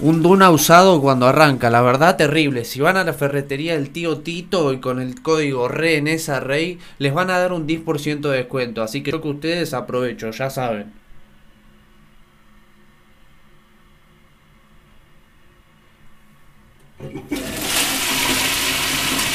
Un 0.00 0.22
Duna 0.22 0.50
usado 0.50 1.00
cuando 1.00 1.26
arranca, 1.26 1.70
la 1.70 1.80
verdad 1.80 2.18
terrible. 2.18 2.66
Si 2.66 2.82
van 2.82 2.98
a 2.98 3.04
la 3.04 3.14
ferretería 3.14 3.72
del 3.72 3.88
tío 3.88 4.18
Tito 4.18 4.74
y 4.74 4.78
con 4.78 5.00
el 5.00 5.22
código 5.22 5.68
RE 5.68 5.96
en 5.96 6.06
esa 6.08 6.40
rey, 6.40 6.78
les 6.98 7.14
van 7.14 7.30
a 7.30 7.38
dar 7.38 7.54
un 7.54 7.66
10% 7.66 8.20
de 8.20 8.36
descuento. 8.36 8.82
Así 8.82 9.02
que 9.02 9.12
creo 9.12 9.22
que 9.22 9.28
ustedes 9.28 9.72
aprovecho, 9.72 10.30
ya 10.30 10.50
saben. 10.50 11.03